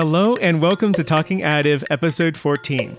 [0.00, 2.96] Hello, and welcome to Talking Additive, episode 14.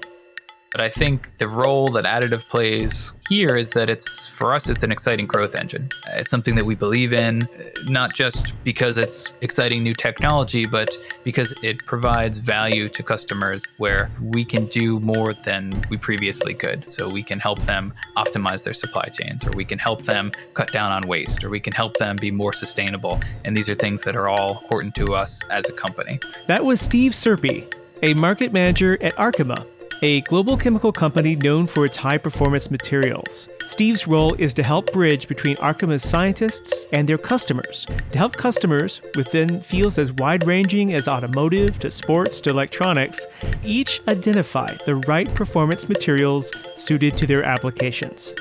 [0.72, 4.84] But I think the role that additive plays here is that it's for us it's
[4.84, 5.90] an exciting growth engine.
[6.14, 7.48] It's something that we believe in
[7.88, 14.12] not just because it's exciting new technology but because it provides value to customers where
[14.22, 16.92] we can do more than we previously could.
[16.94, 20.72] So we can help them optimize their supply chains or we can help them cut
[20.72, 24.04] down on waste or we can help them be more sustainable and these are things
[24.04, 26.20] that are all important to us as a company.
[26.46, 29.66] That was Steve Serpy, a market manager at Arkema
[30.02, 33.50] a global chemical company known for its high performance materials.
[33.68, 39.02] Steve's role is to help bridge between Arkema's scientists and their customers, to help customers
[39.16, 43.26] within fields as wide ranging as automotive to sports to electronics
[43.64, 48.34] each identify the right performance materials suited to their applications.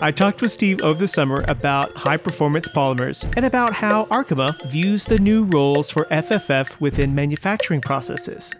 [0.00, 4.70] I talked with Steve over the summer about high performance polymers and about how Arkema
[4.70, 8.54] views the new roles for FFF within manufacturing processes.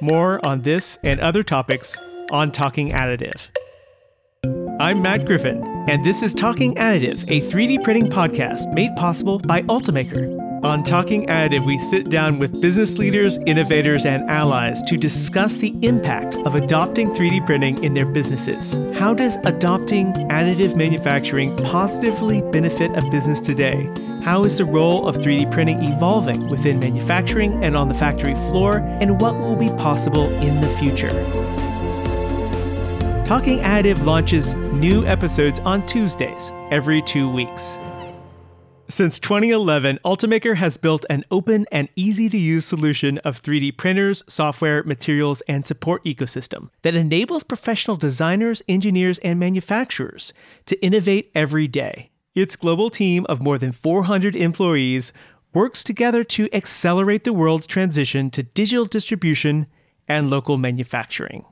[0.00, 1.96] More on this and other topics
[2.30, 3.48] on Talking Additive.
[4.78, 9.62] I'm Matt Griffin, and this is Talking Additive, a 3D printing podcast made possible by
[9.62, 10.38] Ultimaker.
[10.62, 15.74] On Talking Additive, we sit down with business leaders, innovators, and allies to discuss the
[15.82, 18.74] impact of adopting 3D printing in their businesses.
[18.96, 23.90] How does adopting additive manufacturing positively benefit a business today?
[24.28, 28.80] How is the role of 3D printing evolving within manufacturing and on the factory floor,
[29.00, 31.08] and what will be possible in the future?
[33.24, 37.78] Talking Additive launches new episodes on Tuesdays every two weeks.
[38.90, 44.22] Since 2011, Ultimaker has built an open and easy to use solution of 3D printers,
[44.28, 50.34] software, materials, and support ecosystem that enables professional designers, engineers, and manufacturers
[50.66, 52.10] to innovate every day.
[52.38, 55.12] Its global team of more than 400 employees
[55.54, 59.66] works together to accelerate the world's transition to digital distribution
[60.06, 61.44] and local manufacturing.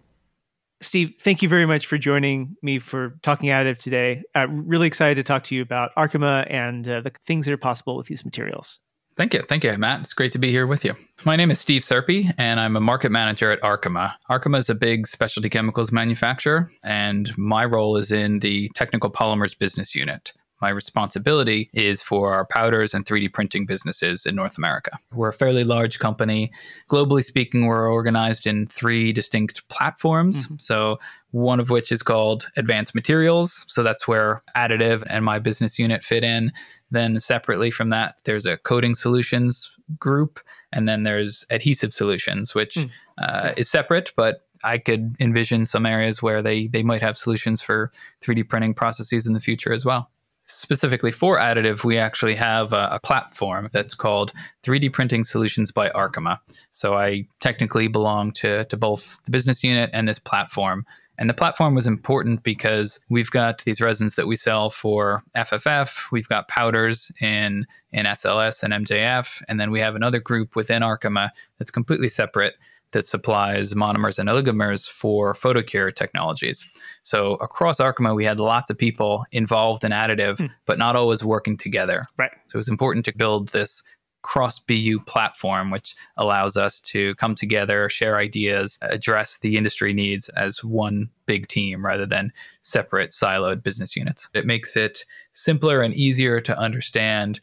[0.80, 4.22] Steve, thank you very much for joining me for Talking Additive today.
[4.36, 7.56] I'm really excited to talk to you about Arkema and uh, the things that are
[7.56, 8.78] possible with these materials.
[9.16, 9.42] Thank you.
[9.42, 10.02] Thank you, Matt.
[10.02, 10.94] It's great to be here with you.
[11.24, 14.14] My name is Steve Serpy, and I'm a market manager at Arkema.
[14.30, 19.58] Arkema is a big specialty chemicals manufacturer, and my role is in the technical polymers
[19.58, 24.90] business unit my responsibility is for our powders and 3D printing businesses in North America.
[25.12, 26.50] We're a fairly large company.
[26.90, 30.44] Globally speaking, we're organized in three distinct platforms.
[30.44, 30.56] Mm-hmm.
[30.58, 30.98] So,
[31.32, 33.66] one of which is called Advanced Materials.
[33.68, 36.52] So, that's where additive and my business unit fit in.
[36.90, 40.40] Then, separately from that, there's a coating solutions group.
[40.72, 42.90] And then there's adhesive solutions, which mm.
[43.18, 47.60] uh, is separate, but I could envision some areas where they they might have solutions
[47.60, 47.90] for
[48.22, 50.10] 3D printing processes in the future as well
[50.46, 55.88] specifically for additive, we actually have a, a, platform that's called 3D Printing Solutions by
[55.90, 56.38] Arkema.
[56.70, 60.86] So I technically belong to, to both the business unit and this platform.
[61.18, 66.10] And the platform was important because we've got these resins that we sell for FFF,
[66.12, 70.82] we've got powders in, in SLS and MJF, and then we have another group within
[70.82, 72.54] Arkema that's completely separate
[72.92, 76.68] that supplies monomers and oligomers for photocure technologies.
[77.02, 80.46] So across Arkema, we had lots of people involved in additive, hmm.
[80.64, 82.06] but not always working together.
[82.16, 82.30] Right.
[82.46, 83.82] So it was important to build this
[84.26, 90.28] cross BU platform, which allows us to come together, share ideas, address the industry needs
[90.30, 92.32] as one big team rather than
[92.62, 94.28] separate siloed business units.
[94.34, 97.40] It makes it simpler and easier to understand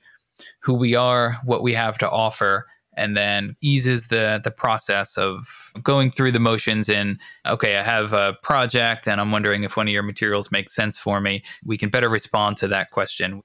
[0.60, 5.72] who we are, what we have to offer, and then eases the the process of
[5.82, 9.88] going through the motions in okay i have a project and i'm wondering if one
[9.88, 11.44] of your materials makes sense for me.
[11.64, 13.42] We can better respond to that question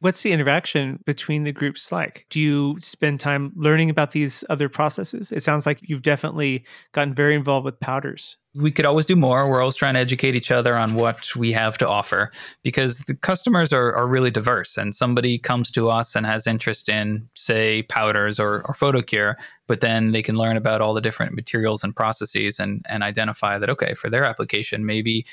[0.00, 2.26] What's the interaction between the groups like?
[2.30, 5.32] Do you spend time learning about these other processes?
[5.32, 8.36] It sounds like you've definitely gotten very involved with powders.
[8.54, 9.50] We could always do more.
[9.50, 12.32] We're always trying to educate each other on what we have to offer
[12.62, 14.78] because the customers are, are really diverse.
[14.78, 19.34] And somebody comes to us and has interest in, say, powders or, or photocure,
[19.66, 23.58] but then they can learn about all the different materials and processes and, and identify
[23.58, 25.26] that, okay, for their application, maybe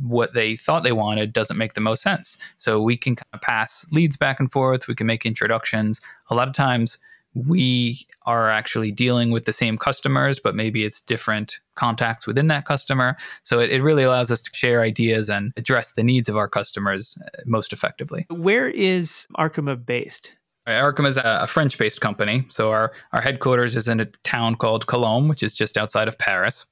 [0.00, 2.36] what they thought they wanted doesn't make the most sense.
[2.56, 4.88] So we can kind of pass leads back and forth.
[4.88, 6.00] We can make introductions.
[6.30, 6.98] A lot of times
[7.34, 12.64] we are actually dealing with the same customers, but maybe it's different contacts within that
[12.64, 13.16] customer.
[13.42, 16.48] So it, it really allows us to share ideas and address the needs of our
[16.48, 18.26] customers uh, most effectively.
[18.30, 20.36] Where is Arkema based?
[20.68, 22.44] Arkema is a, French based company.
[22.48, 26.18] So our, our headquarters is in a town called Colombes, which is just outside of
[26.18, 26.66] Paris.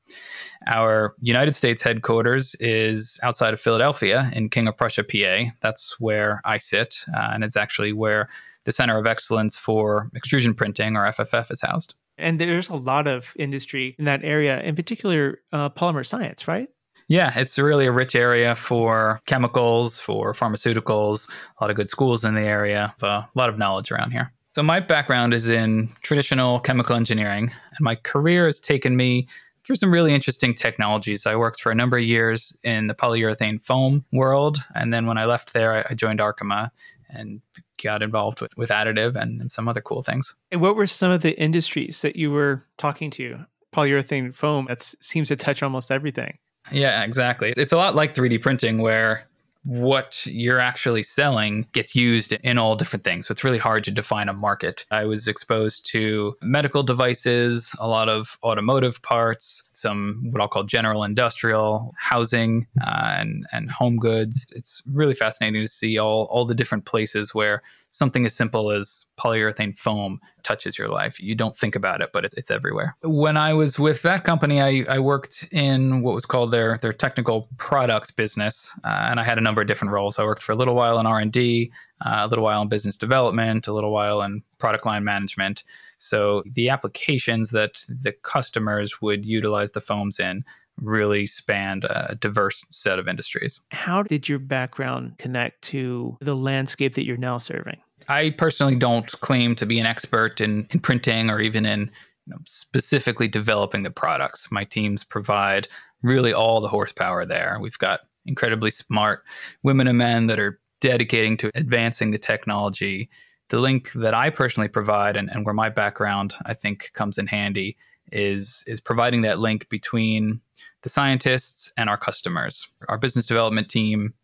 [0.67, 5.51] Our United States headquarters is outside of Philadelphia in King of Prussia, PA.
[5.61, 6.97] That's where I sit.
[7.17, 8.29] Uh, and it's actually where
[8.65, 11.95] the Center of Excellence for Extrusion Printing, or FFF, is housed.
[12.19, 16.69] And there's a lot of industry in that area, in particular, uh, polymer science, right?
[17.09, 21.29] Yeah, it's really a rich area for chemicals, for pharmaceuticals,
[21.61, 24.33] a lot of good schools in the area, a lot of knowledge around here.
[24.57, 29.29] So, my background is in traditional chemical engineering, and my career has taken me
[29.67, 31.27] through some really interesting technologies.
[31.27, 34.59] I worked for a number of years in the polyurethane foam world.
[34.77, 36.71] And then when I left there, I joined Arkema
[37.11, 37.41] and
[37.83, 40.37] got involved with, with additive and, and some other cool things.
[40.53, 43.45] And what were some of the industries that you were talking to?
[43.75, 46.39] Polyurethane foam, that seems to touch almost everything.
[46.71, 47.53] Yeah, exactly.
[47.57, 49.27] It's a lot like 3D printing where
[49.67, 53.27] what you're actually selling gets used in all different things.
[53.27, 54.87] So it's really hard to define a market.
[54.93, 60.63] I was exposed to medical devices, a lot of automotive parts, some what I'll call
[60.63, 64.47] general industrial, housing, uh, and, and home goods.
[64.55, 67.61] It's really fascinating to see all, all the different places where
[67.91, 71.19] something as simple as polyurethane foam touches your life.
[71.21, 72.97] You don't think about it, but it, it's everywhere.
[73.03, 76.93] When I was with that company, I, I, worked in what was called their their
[76.93, 80.19] technical products business, uh, and I had a number of different roles.
[80.19, 81.73] I worked for a little while in R and D,
[82.05, 85.65] uh, a little while in business development, a little while in product line management.
[85.99, 90.45] So the applications that the customers would utilize the foams in
[90.83, 93.63] really spanned a diverse set of industries.
[93.71, 97.79] How did your background connect to the landscape that you're now serving?
[98.09, 101.91] I personally don't claim to be an expert in, in printing or even in
[102.27, 104.51] you know, specifically developing the products.
[104.51, 105.69] My teams provide
[106.03, 107.59] really all the horsepower there.
[107.61, 109.23] We've got incredibly smart
[109.63, 113.09] women and men that are dedicating to advancing the technology.
[113.49, 117.27] The link that I personally provide and, and where my background I think comes in
[117.27, 117.77] handy
[118.13, 120.41] is is providing that link between
[120.83, 122.69] the scientists and our customers.
[122.89, 124.15] Our business development team,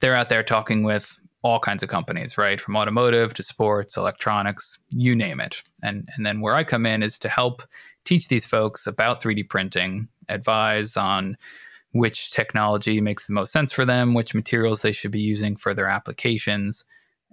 [0.00, 2.60] they're out there talking with all kinds of companies, right?
[2.60, 5.62] From automotive to sports, electronics, you name it.
[5.82, 7.62] And and then where I come in is to help
[8.04, 11.36] teach these folks about 3D printing, advise on
[11.92, 15.74] which technology makes the most sense for them, which materials they should be using for
[15.74, 16.84] their applications.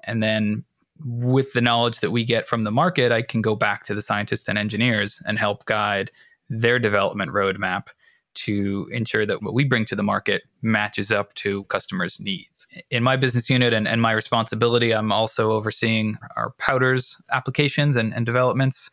[0.03, 0.65] And then
[1.05, 4.01] with the knowledge that we get from the market, I can go back to the
[4.01, 6.11] scientists and engineers and help guide
[6.49, 7.87] their development roadmap
[8.35, 12.67] to ensure that what we bring to the market matches up to customers' needs.
[12.91, 18.13] In my business unit and, and my responsibility, I'm also overseeing our powders applications and,
[18.13, 18.89] and developments.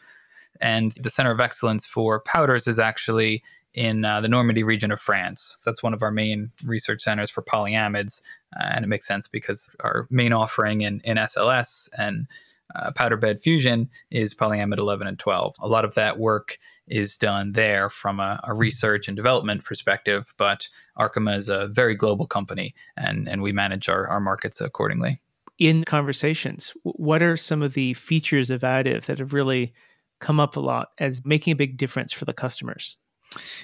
[0.61, 3.43] And the Center of Excellence for Powders is actually
[3.75, 5.59] in uh, the Normandy region of France.
[5.65, 8.23] That's one of our main research centers for polyamides.
[8.59, 12.27] Uh, and it makes sense because our main offering in, in SLS and
[12.77, 15.57] uh, powder bed fusion is polyamide 11 and 12.
[15.61, 20.33] A lot of that work is done there from a, a, research and development perspective,
[20.37, 20.69] but
[20.99, 25.21] Arkema is a very global company and, and we manage our, our markets accordingly.
[25.59, 29.73] In conversations, what are some of the features of additive that have really
[30.21, 32.99] come up a lot as making a big difference for the customers?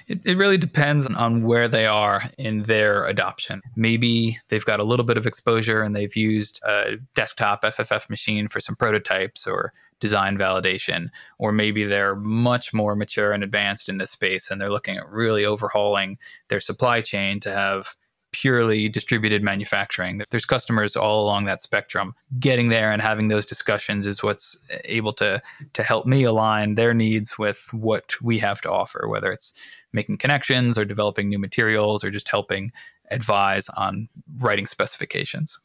[0.07, 3.61] It, it really depends on where they are in their adoption.
[3.75, 8.47] Maybe they've got a little bit of exposure and they've used a desktop FFF machine
[8.47, 11.07] for some prototypes or design validation,
[11.37, 15.09] or maybe they're much more mature and advanced in this space and they're looking at
[15.09, 16.17] really overhauling
[16.49, 17.95] their supply chain to have
[18.33, 20.21] purely distributed manufacturing.
[20.29, 22.13] There's customers all along that spectrum.
[22.39, 25.41] Getting there and having those discussions is what's able to
[25.73, 29.53] to help me align their needs with what we have to offer, whether it's
[29.93, 32.71] making connections or developing new materials or just helping
[33.11, 35.59] advise on writing specifications.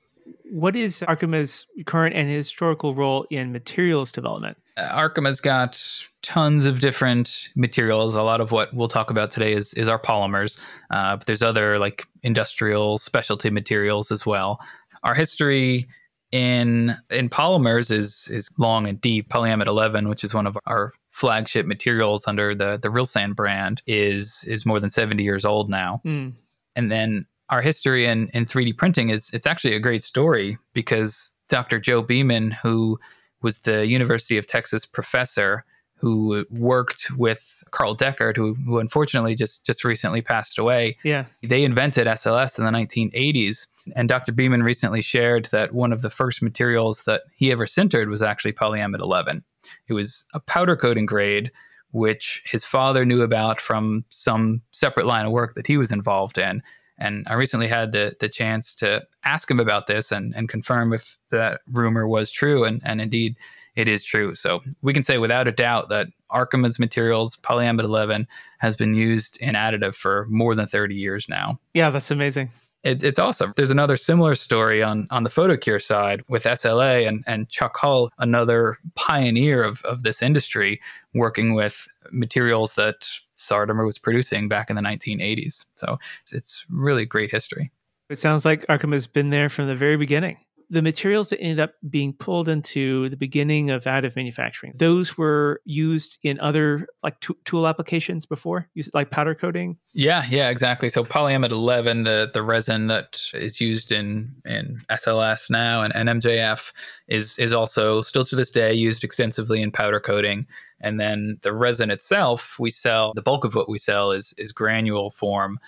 [0.50, 4.56] What is Arkema's current and historical role in materials development?
[4.76, 5.80] Uh, Arkema's got
[6.22, 8.14] tons of different materials.
[8.14, 10.58] A lot of what we'll talk about today is is our polymers,
[10.90, 14.60] uh, but there's other like industrial specialty materials as well.
[15.02, 15.88] Our history
[16.32, 19.28] in in polymers is is long and deep.
[19.28, 24.44] Polyamide 11, which is one of our flagship materials under the the Rilsan brand, is
[24.46, 26.00] is more than 70 years old now.
[26.04, 26.34] Mm.
[26.76, 31.34] And then our history in, in 3D printing is it's actually a great story because
[31.48, 31.78] Dr.
[31.78, 32.98] Joe Beaman, who
[33.42, 35.64] was the University of Texas professor
[36.00, 40.96] who worked with Carl Deckard, who, who unfortunately just, just recently passed away.
[41.02, 41.24] Yeah.
[41.42, 43.66] They invented SLS in the 1980s.
[43.96, 44.30] And Dr.
[44.30, 48.52] Beaman recently shared that one of the first materials that he ever sintered was actually
[48.52, 49.42] polyamide 11.
[49.88, 51.50] It was a powder coating grade,
[51.90, 56.38] which his father knew about from some separate line of work that he was involved
[56.38, 56.62] in.
[56.98, 60.92] And I recently had the the chance to ask him about this and, and confirm
[60.92, 62.64] if that rumor was true.
[62.64, 63.36] And, and indeed,
[63.76, 64.34] it is true.
[64.34, 68.26] So we can say without a doubt that Arkema's materials, polyamide 11,
[68.58, 71.58] has been used in additive for more than 30 years now.
[71.74, 72.50] Yeah, that's amazing.
[72.84, 73.52] It, it's awesome.
[73.56, 78.10] There's another similar story on on the photocure side with SLA and, and Chuck Hull,
[78.18, 80.80] another pioneer of, of this industry,
[81.12, 85.66] working with materials that Sartomer was producing back in the 1980s.
[85.74, 87.70] So it's, it's really great history.
[88.10, 90.38] It sounds like Arkema has been there from the very beginning
[90.70, 95.62] the materials that ended up being pulled into the beginning of additive manufacturing, those were
[95.64, 99.78] used in other like t- tool applications before, like powder coating.
[99.94, 100.90] Yeah, yeah, exactly.
[100.90, 106.20] So polyamide 11, the the resin that is used in in SLS now and, and
[106.20, 106.72] MJF
[107.08, 110.46] is is also still to this day used extensively in powder coating.
[110.80, 114.52] And then the resin itself, we sell the bulk of what we sell is is
[114.52, 115.58] granule form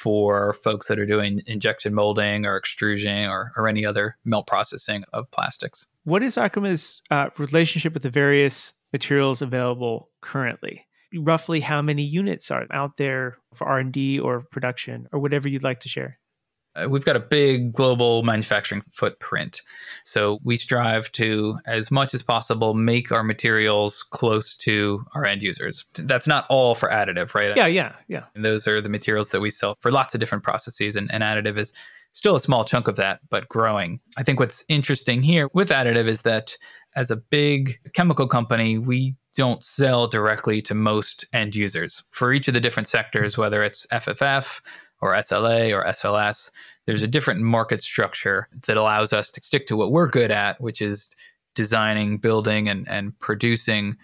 [0.00, 5.04] for folks that are doing injection molding or extrusion or, or any other melt processing
[5.12, 5.88] of plastics.
[6.04, 10.86] What is Arkema's uh, relationship with the various materials available currently?
[11.14, 15.80] Roughly how many units are out there for R&D or production or whatever you'd like
[15.80, 16.18] to share?
[16.76, 19.62] Uh, we've got a big global manufacturing footprint.
[20.04, 25.42] So we strive to, as much as possible, make our materials close to our end
[25.42, 25.84] users.
[25.94, 27.56] That's not all for additive, right?
[27.56, 28.24] Yeah, yeah, yeah.
[28.34, 31.22] And those are the materials that we sell for lots of different processes, and, and
[31.22, 31.72] additive is
[32.12, 34.00] still a small chunk of that, but growing.
[34.16, 36.56] I think what's interesting here with additive is that
[36.96, 42.02] as a big chemical company, we don't sell directly to most end users.
[42.10, 44.60] For each of the different sectors, whether it's FFF,
[45.00, 46.50] or SLA or SLS,
[46.86, 50.60] there's a different market structure that allows us to stick to what we're good at,
[50.60, 51.14] which is
[51.54, 53.96] designing, building, and, and producing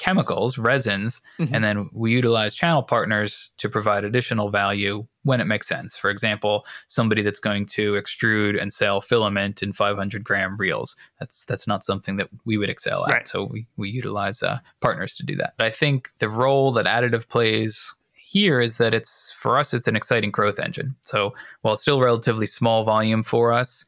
[0.00, 1.54] chemicals, resins, mm-hmm.
[1.54, 5.94] and then we utilize channel partners to provide additional value when it makes sense.
[5.94, 10.96] For example, somebody that's going to extrude and sell filament in 500 gram reels.
[11.20, 13.12] That's that's not something that we would excel at.
[13.12, 13.28] Right.
[13.28, 15.52] So we we utilize uh, partners to do that.
[15.58, 17.94] But I think the role that additive plays
[18.30, 20.94] here is that it's for us it's an exciting growth engine.
[21.02, 23.84] So while it's still relatively small volume for us,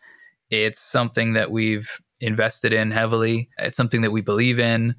[0.51, 3.49] it's something that we've invested in heavily.
[3.59, 4.97] It's something that we believe in,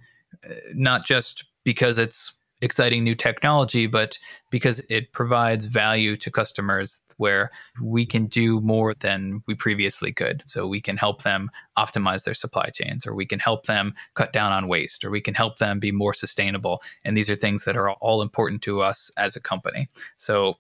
[0.50, 4.18] uh, not just because it's exciting new technology, but
[4.50, 7.52] because it provides value to customers where
[7.82, 10.44] we can do more than we previously could.
[10.48, 14.34] So we can help them optimize their supply chains, or we can help them cut
[14.34, 16.82] down on waste, or we can help them be more sustainable.
[17.04, 19.90] And these are things that are all important to us as a company.
[20.18, 20.58] So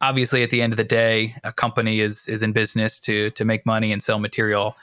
[0.00, 3.44] obviously at the end of the day, a company is is in business to to
[3.44, 4.76] make money and sell material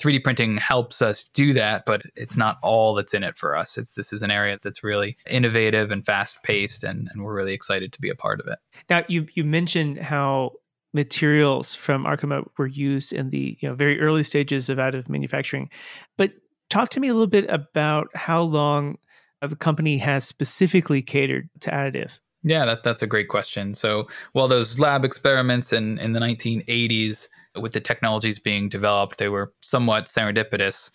[0.00, 3.76] 3D printing helps us do that, but it's not all that's in it for us.
[3.76, 7.52] It's this is an area that's really innovative and fast paced, and, and we're really
[7.52, 8.58] excited to be a part of it.
[8.88, 10.52] Now, you you mentioned how
[10.92, 15.68] materials from Arkema were used in the you know very early stages of additive manufacturing,
[16.16, 16.32] but
[16.70, 18.96] talk to me a little bit about how long
[19.42, 22.18] the company has specifically catered to additive.
[22.42, 23.74] Yeah, that, that's a great question.
[23.74, 27.28] So, while those lab experiments in, in the 1980s
[27.62, 30.90] with the technologies being developed, they were somewhat serendipitous.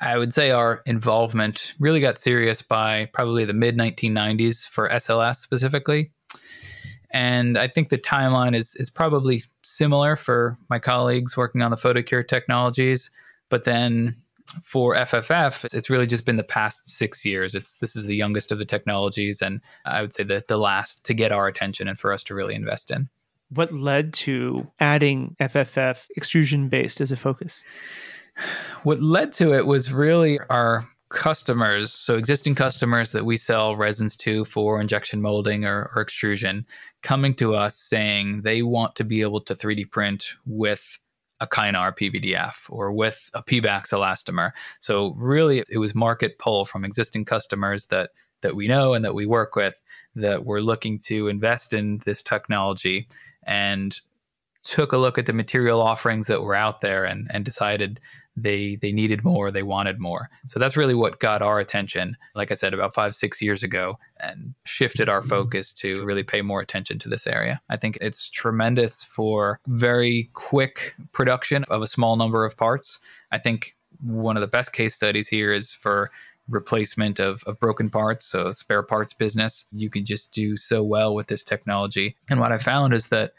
[0.00, 5.36] I would say our involvement really got serious by probably the mid 1990s for SLS
[5.36, 6.10] specifically.
[7.12, 11.76] And I think the timeline is, is probably similar for my colleagues working on the
[11.76, 13.10] photocure technologies.
[13.48, 14.16] But then
[14.62, 17.54] for FFF, it's really just been the past six years.
[17.54, 21.04] It's this is the youngest of the technologies, and I would say that the last
[21.04, 23.08] to get our attention and for us to really invest in
[23.50, 27.64] what led to adding FFF extrusion based as a focus?
[28.84, 34.16] What led to it was really our customers, so existing customers that we sell resins
[34.16, 36.64] to for injection molding or, or extrusion,
[37.02, 40.98] coming to us saying they want to be able to 3D print with
[41.40, 44.52] a Kynar PVDF or with a Pebax elastomer.
[44.78, 48.10] So really it was market pull from existing customers that
[48.42, 49.82] that we know and that we work with
[50.14, 53.06] that were looking to invest in this technology
[53.50, 54.00] and
[54.62, 57.98] took a look at the material offerings that were out there and, and decided
[58.36, 60.30] they they needed more, they wanted more.
[60.46, 63.98] So that's really what got our attention, like I said, about five, six years ago,
[64.20, 67.60] and shifted our focus to really pay more attention to this area.
[67.68, 73.00] I think it's tremendous for very quick production of a small number of parts.
[73.32, 76.10] I think one of the best case studies here is for
[76.50, 79.64] replacement of, of broken parts, so spare parts business.
[79.72, 82.16] You can just do so well with this technology.
[82.28, 83.32] And what I found is that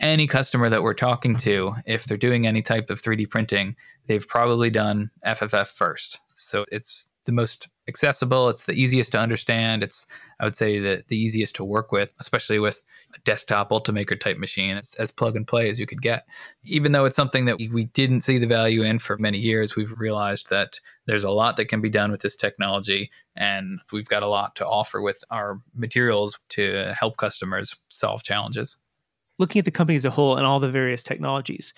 [0.00, 4.26] any customer that we're talking to, if they're doing any type of 3D printing, they've
[4.26, 6.18] probably done FFF first.
[6.34, 8.48] So it's the most accessible.
[8.48, 9.82] It's the easiest to understand.
[9.82, 10.06] It's,
[10.38, 12.82] I would say, the, the easiest to work with, especially with
[13.14, 14.76] a desktop Ultimaker type machine.
[14.76, 16.24] It's as plug and play as you could get.
[16.64, 19.92] Even though it's something that we didn't see the value in for many years, we've
[19.98, 23.10] realized that there's a lot that can be done with this technology.
[23.36, 28.78] And we've got a lot to offer with our materials to help customers solve challenges.
[29.40, 31.72] looking at the company as a whole and all the various technologies,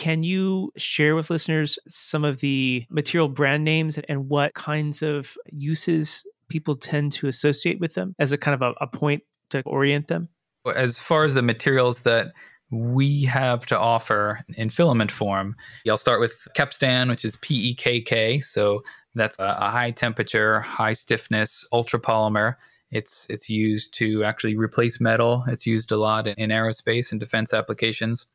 [0.00, 5.36] can you share with listeners some of the material brand names and what kinds of
[5.52, 9.60] uses people tend to associate with them as a kind of a, a point to
[9.66, 10.30] orient them?
[10.74, 12.32] As far as the materials that
[12.70, 15.54] we have to offer in filament form,
[15.86, 18.42] I'll start with Kepstan, which is PEKK.
[18.42, 18.82] So
[19.14, 22.54] that's a, a high temperature, high stiffness ultra polymer.
[22.90, 25.44] It's it's used to actually replace metal.
[25.46, 28.28] It's used a lot in aerospace and defense applications.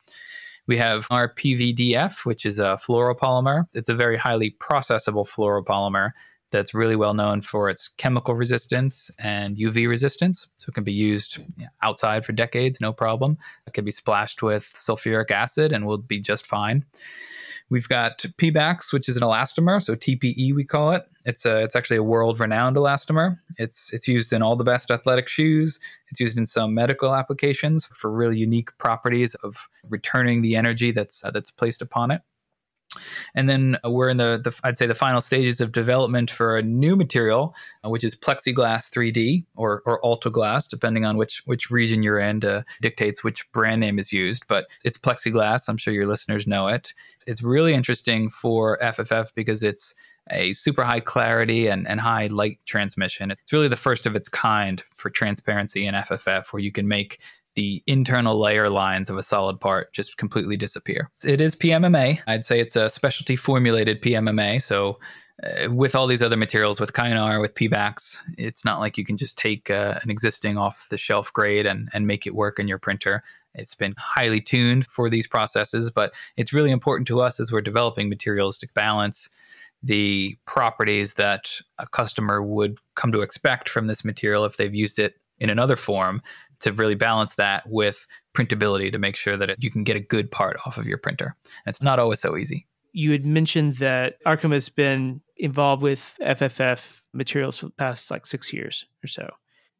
[0.68, 3.66] We have our PVDF, which is a fluoropolymer.
[3.76, 6.12] It's a very highly processable fluoropolymer
[6.52, 10.48] that's really well known for its chemical resistance and UV resistance.
[10.58, 11.40] So it can be used
[11.82, 13.38] outside for decades, no problem.
[13.68, 16.86] It can be splashed with sulfuric acid and will be just fine.
[17.70, 21.04] We've got Pebax, which is an elastomer, so TPE we call it.
[21.26, 23.38] It's a, it's actually a world-renowned elastomer.
[23.58, 25.80] It's it's used in all the best athletic shoes.
[26.12, 31.24] It's used in some medical applications for really unique properties of returning the energy that's
[31.24, 32.22] uh, that's placed upon it.
[33.34, 36.58] And then uh, we're in the, the, I'd say, the final stages of development for
[36.58, 41.70] a new material, uh, which is plexiglass 3D or or Altuglas, depending on which which
[41.70, 44.46] region you're in, uh, dictates which brand name is used.
[44.48, 45.68] But it's plexiglass.
[45.68, 46.94] I'm sure your listeners know it.
[47.28, 49.96] It's really interesting for FFF because it's
[50.32, 53.32] a super high clarity and, and high light transmission.
[53.32, 57.20] It's really the first of its kind for transparency in FFF, where you can make
[57.56, 61.10] the internal layer lines of a solid part just completely disappear.
[61.24, 62.20] It is PMMA.
[62.28, 64.62] I'd say it's a specialty formulated PMMA.
[64.62, 65.00] So,
[65.44, 69.18] uh, with all these other materials, with Kynar, with Pebax, it's not like you can
[69.18, 72.70] just take uh, an existing off the shelf grade and, and make it work in
[72.70, 73.22] your printer.
[73.54, 77.62] It's been highly tuned for these processes, but it's really important to us as we're
[77.62, 79.30] developing materials to balance
[79.84, 85.00] the properties that a customer would come to expect from this material if they've used
[85.00, 86.22] it in another form
[86.62, 90.02] to really balance that with printability to make sure that it, you can get a
[90.02, 91.36] good part off of your printer.
[91.44, 92.68] And it's not always so easy.
[92.92, 98.26] You had mentioned that Arkema has been involved with FFF materials for the past like
[98.26, 99.30] six years or so.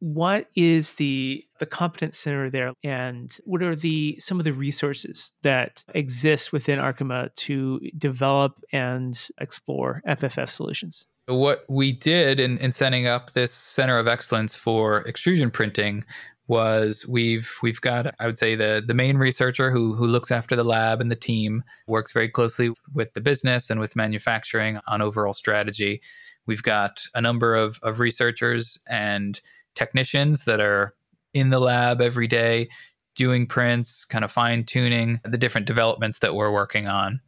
[0.00, 5.32] What is the the competence center there, and what are the some of the resources
[5.42, 11.06] that exist within Arkema to develop and explore FFF solutions?
[11.28, 16.04] What we did in, in setting up this center of excellence for extrusion printing
[16.48, 20.54] was we've we've got I would say the the main researcher who who looks after
[20.54, 25.02] the lab and the team works very closely with the business and with manufacturing on
[25.02, 26.00] overall strategy.
[26.46, 29.40] We've got a number of of researchers and
[29.74, 30.94] technicians that are
[31.34, 32.68] in the lab every day
[33.16, 37.20] doing prints, kind of fine tuning the different developments that we're working on.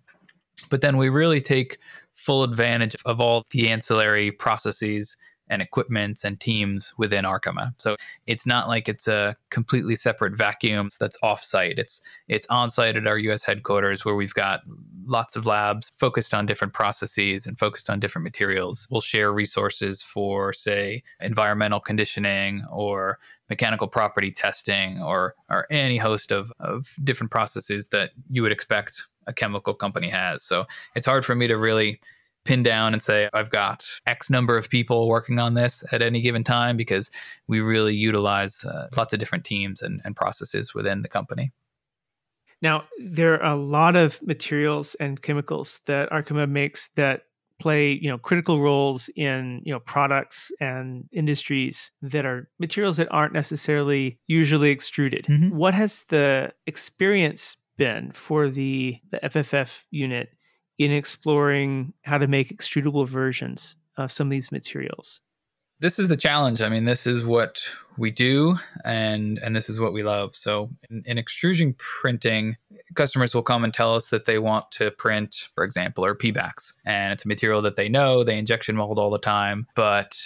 [0.71, 1.79] But then we really take
[2.15, 5.17] full advantage of all the ancillary processes
[5.51, 7.73] and equipment and teams within Arkema.
[7.79, 11.79] So it's not like it's a completely separate vacuum that's offsite.
[11.79, 14.63] It's it's on-site at our US headquarters where we've got
[15.07, 18.87] lots of labs focused on different processes and focused on different materials.
[18.91, 26.31] We'll share resources for say environmental conditioning or mechanical property testing or or any host
[26.31, 30.43] of, of different processes that you would expect a chemical company has.
[30.43, 32.01] So it's hard for me to really
[32.49, 36.23] pin down and say, I've got X number of people working on this at any
[36.23, 37.11] given time because
[37.47, 41.53] we really utilize uh, lots of different teams and, and processes within the company.
[42.63, 47.25] Now, there are a lot of materials and chemicals that Arkema makes that
[47.61, 53.09] play, you know, critical roles in, you know, products and industries that are materials that
[53.11, 55.27] aren't necessarily usually extruded.
[55.27, 55.55] Mm-hmm.
[55.55, 60.31] What has the experience been for the the FFF unit
[60.79, 65.21] in exploring how to make extrudable versions of some of these materials?
[65.81, 66.61] This is the challenge.
[66.61, 67.61] I mean, this is what
[67.97, 70.35] we do and and this is what we love.
[70.35, 72.57] So in, in extrusion printing,
[72.95, 76.73] customers will come and tell us that they want to print, for example, or Pebax.
[76.85, 79.69] And it's a material that they know, they injection mold all the time.
[79.77, 80.21] But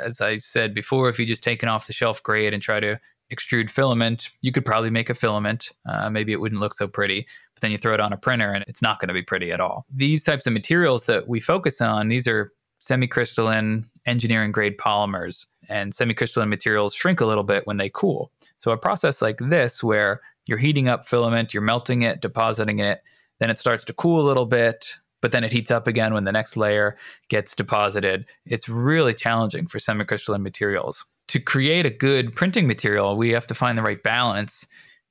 [0.00, 2.78] as I said before, if you just take an off the shelf grade and try
[2.78, 3.00] to
[3.32, 5.70] extrude filament, you could probably make a filament.
[5.88, 8.52] Uh, maybe it wouldn't look so pretty, but then you throw it on a printer
[8.52, 9.86] and it's not going to be pretty at all.
[9.92, 15.92] These types of materials that we focus on, these are semicrystalline engineering grade polymers, and
[15.92, 18.30] semicrystalline materials shrink a little bit when they cool.
[18.58, 23.02] So a process like this, where you're heating up filament, you're melting it, depositing it,
[23.40, 26.24] then it starts to cool a little bit, but then it heats up again when
[26.24, 26.96] the next layer
[27.28, 28.26] gets deposited.
[28.44, 33.54] It's really challenging for semicrystalline materials to create a good printing material, we have to
[33.54, 34.66] find the right balance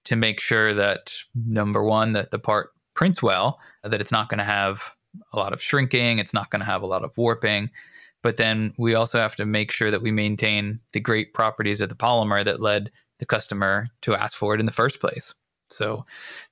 [0.05, 4.37] to make sure that number one, that the part prints well, that it's not going
[4.37, 4.95] to have
[5.33, 7.69] a lot of shrinking, it's not going to have a lot of warping.
[8.23, 11.89] But then we also have to make sure that we maintain the great properties of
[11.89, 15.33] the polymer that led the customer to ask for it in the first place.
[15.69, 16.05] So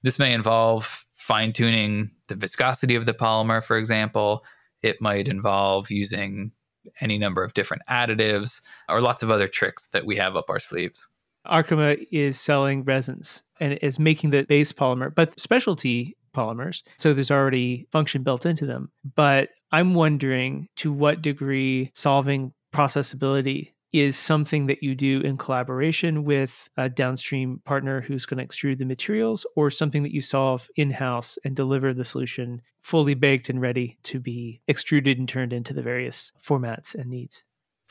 [0.04, 4.43] this may involve fine tuning the viscosity of the polymer, for example.
[4.82, 6.52] It might involve using
[7.01, 10.59] any number of different additives or lots of other tricks that we have up our
[10.59, 11.07] sleeves.
[11.47, 16.83] Arkema is selling resins and is making the base polymer, but specialty polymers.
[16.97, 18.91] So there's already function built into them.
[19.15, 26.23] But I'm wondering to what degree solving processability is something that you do in collaboration
[26.23, 30.67] with a downstream partner who's going to extrude the materials or something that you solve
[30.75, 35.53] in house and deliver the solution fully baked and ready to be extruded and turned
[35.53, 37.43] into the various formats and needs?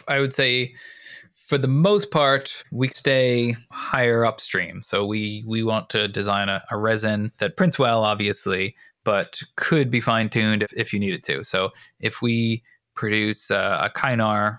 [0.09, 0.75] I would say
[1.35, 4.83] for the most part, we stay higher upstream.
[4.83, 9.91] So we we want to design a, a resin that prints well, obviously, but could
[9.91, 11.45] be fine tuned if, if you needed to.
[11.45, 14.59] So if we produce a, a Kynar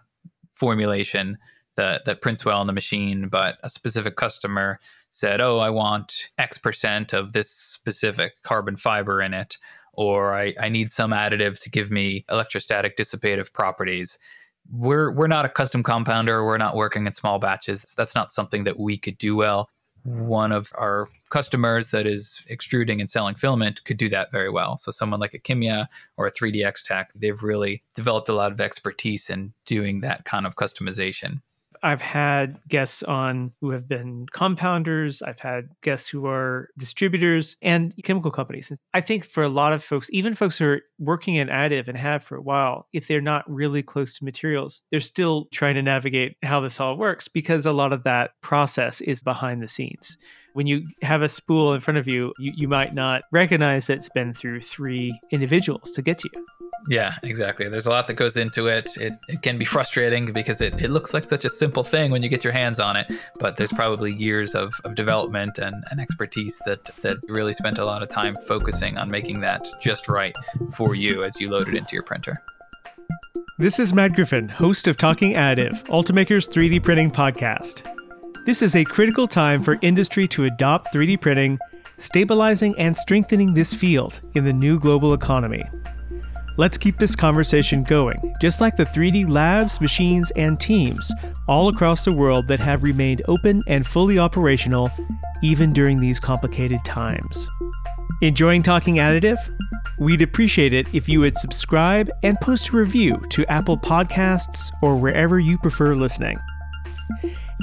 [0.55, 1.37] formulation
[1.75, 4.79] that that prints well on the machine, but a specific customer
[5.11, 9.57] said, "Oh, I want X percent of this specific carbon fiber in it,"
[9.93, 14.19] or I, I need some additive to give me electrostatic dissipative properties.
[14.71, 16.45] We're we're not a custom compounder.
[16.45, 17.83] We're not working in small batches.
[17.97, 19.69] That's not something that we could do well
[20.03, 24.77] one of our customers that is extruding and selling filament could do that very well.
[24.77, 25.87] So someone like a Kimya
[26.17, 30.45] or a 3D X-Tech, they've really developed a lot of expertise in doing that kind
[30.45, 31.41] of customization.
[31.83, 35.21] I've had guests on who have been compounders.
[35.21, 38.71] I've had guests who are distributors and chemical companies.
[38.93, 41.97] I think for a lot of folks, even folks who are working in additive and
[41.97, 45.81] have for a while, if they're not really close to materials, they're still trying to
[45.81, 50.17] navigate how this all works because a lot of that process is behind the scenes
[50.53, 53.97] when you have a spool in front of you, you, you might not recognize that
[53.97, 56.62] it's been through three individuals to get to you.
[56.87, 57.69] Yeah, exactly.
[57.69, 58.97] There's a lot that goes into it.
[58.97, 62.23] It, it can be frustrating because it, it looks like such a simple thing when
[62.23, 66.01] you get your hands on it, but there's probably years of, of development and, and
[66.01, 70.35] expertise that, that really spent a lot of time focusing on making that just right
[70.71, 72.35] for you as you load it into your printer.
[73.59, 77.83] This is Matt Griffin, host of Talking Additive, Ultimaker's 3D printing podcast.
[78.45, 81.59] This is a critical time for industry to adopt 3D printing,
[81.97, 85.63] stabilizing and strengthening this field in the new global economy.
[86.55, 91.11] Let's keep this conversation going, just like the 3D labs, machines, and teams
[91.47, 94.91] all across the world that have remained open and fully operational
[95.41, 97.49] even during these complicated times.
[98.21, 99.37] Enjoying Talking Additive?
[99.99, 104.95] We'd appreciate it if you would subscribe and post a review to Apple Podcasts or
[104.95, 106.37] wherever you prefer listening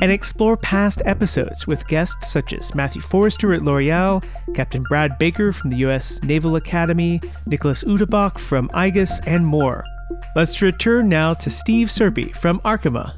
[0.03, 4.25] and explore past episodes with guests such as Matthew Forrester at L'Oreal,
[4.55, 6.23] Captain Brad Baker from the U.S.
[6.23, 9.85] Naval Academy, Nicholas Utebach from IGUS, and more.
[10.35, 13.15] Let's return now to Steve Serpy from Arkema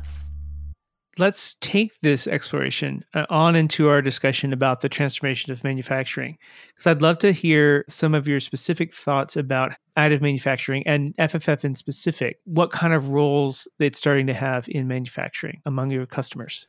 [1.19, 6.87] let's take this exploration uh, on into our discussion about the transformation of manufacturing because
[6.87, 11.75] i'd love to hear some of your specific thoughts about additive manufacturing and fff in
[11.75, 12.39] specific.
[12.45, 16.67] What kind of roles it's starting to have in manufacturing among your customers?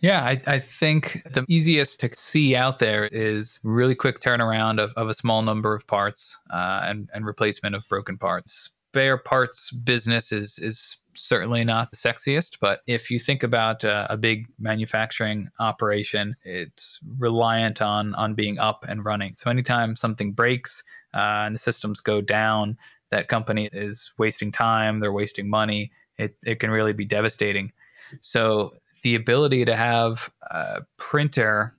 [0.00, 4.92] Yeah i, I think the easiest to see out there is really quick turnaround of,
[4.96, 8.70] of a small number of parts uh, and, and replacement of broken parts.
[8.90, 14.06] Spare parts business is is certainly not the sexiest, but if you think about uh,
[14.10, 19.34] a big manufacturing operation, it's reliant on on being up and running.
[19.36, 20.82] So anytime something breaks
[21.14, 22.76] uh, and the systems go down,
[23.10, 25.92] that company is wasting time, they're wasting money.
[26.18, 27.72] It it can really be devastating.
[28.20, 31.74] So the ability to have a printer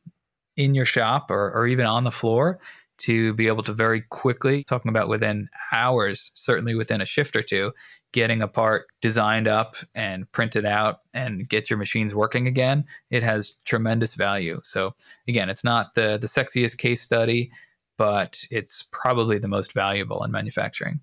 [0.57, 2.59] in your shop or, or even on the floor
[2.97, 7.41] to be able to very quickly, talking about within hours, certainly within a shift or
[7.41, 7.71] two,
[8.11, 13.23] getting a part designed up and printed out and get your machines working again, it
[13.23, 14.61] has tremendous value.
[14.63, 14.93] So
[15.27, 17.51] again, it's not the the sexiest case study,
[17.97, 21.01] but it's probably the most valuable in manufacturing.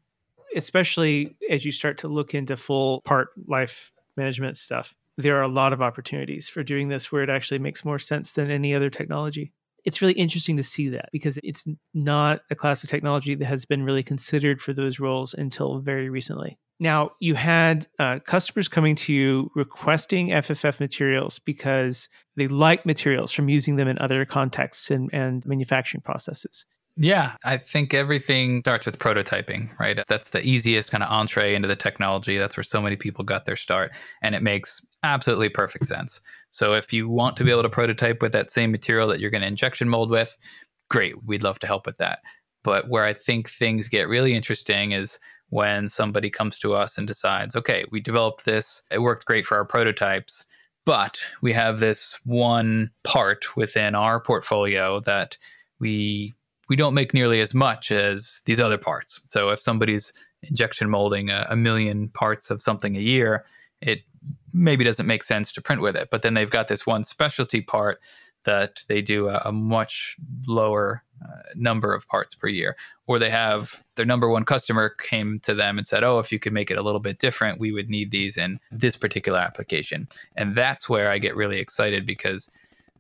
[0.57, 4.95] Especially as you start to look into full part life management stuff.
[5.19, 8.33] There are a lot of opportunities for doing this where it actually makes more sense
[8.33, 9.53] than any other technology
[9.85, 13.65] it's really interesting to see that because it's not a class of technology that has
[13.65, 16.59] been really considered for those roles until very recently.
[16.81, 23.31] Now, you had uh, customers coming to you requesting FFF materials because they like materials
[23.31, 26.67] from using them in other contexts and, and manufacturing processes.
[26.97, 29.99] Yeah, I think everything starts with prototyping, right?
[30.09, 32.37] That's the easiest kind of entree into the technology.
[32.37, 33.93] That's where so many people got their start.
[34.23, 36.21] And it makes absolutely perfect sense.
[36.51, 39.31] So if you want to be able to prototype with that same material that you're
[39.31, 40.37] going to injection mold with,
[40.91, 41.15] great.
[41.25, 42.19] We'd love to help with that.
[42.63, 47.07] But where I think things get really interesting is when somebody comes to us and
[47.07, 50.45] decides, okay, we developed this, it worked great for our prototypes,
[50.85, 55.39] but we have this one part within our portfolio that
[55.81, 56.35] we
[56.69, 59.21] we don't make nearly as much as these other parts.
[59.29, 63.45] So if somebody's injection molding a, a million parts of something a year,
[63.81, 64.01] it
[64.53, 66.09] maybe doesn't make sense to print with it.
[66.11, 68.01] But then they've got this one specialty part
[68.45, 72.77] that they do a, a much lower uh, number of parts per year.
[73.07, 76.39] Or they have their number one customer came to them and said, Oh, if you
[76.39, 80.09] could make it a little bit different, we would need these in this particular application.
[80.37, 82.51] And that's where I get really excited because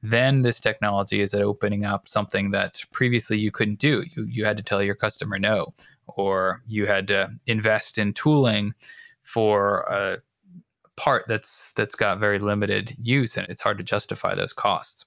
[0.02, 4.04] then this technology is opening up something that previously you couldn't do.
[4.14, 5.74] You, you had to tell your customer no,
[6.08, 8.74] or you had to invest in tooling
[9.22, 10.18] for a
[10.96, 15.06] part that's that's got very limited use and it's hard to justify those costs.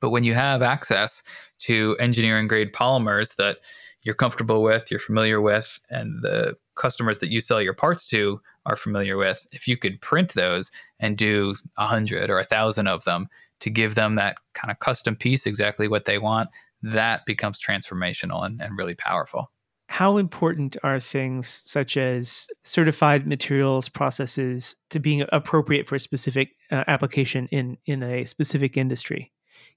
[0.00, 1.22] But when you have access
[1.60, 3.58] to engineering grade polymers that
[4.02, 8.40] you're comfortable with, you're familiar with, and the customers that you sell your parts to
[8.64, 12.86] are familiar with, if you could print those and do a hundred or a thousand
[12.86, 13.28] of them
[13.60, 16.50] to give them that kind of custom piece, exactly what they want,
[16.82, 19.50] that becomes transformational and, and really powerful.
[19.88, 26.50] How important are things such as certified materials processes to being appropriate for a specific
[26.70, 29.32] uh, application in, in a specific industry?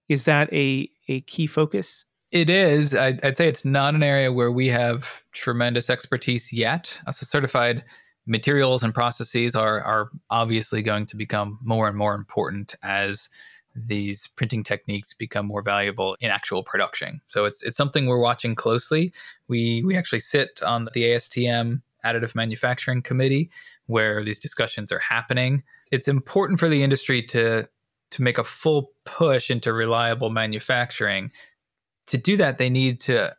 [0.10, 2.06] Is that a, a key focus?
[2.32, 2.94] It is.
[2.94, 6.98] I'd, I'd say it's not an area where we have tremendous expertise yet.
[7.12, 7.84] So certified
[8.26, 13.30] materials and processes are are obviously going to become more and more important as
[13.76, 17.22] these printing techniques become more valuable in actual production.
[17.28, 19.14] So it's it's something we're watching closely.
[19.48, 23.50] We we actually sit on the ASTM additive manufacturing committee
[23.86, 25.64] where these discussions are happening.
[25.92, 27.68] It's important for the industry to
[28.12, 31.32] to make a full push into reliable manufacturing.
[32.08, 33.34] To do that, they need to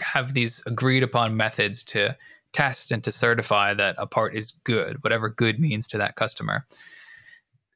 [0.00, 2.16] have these agreed upon methods to
[2.52, 6.66] test and to certify that a part is good, whatever good means to that customer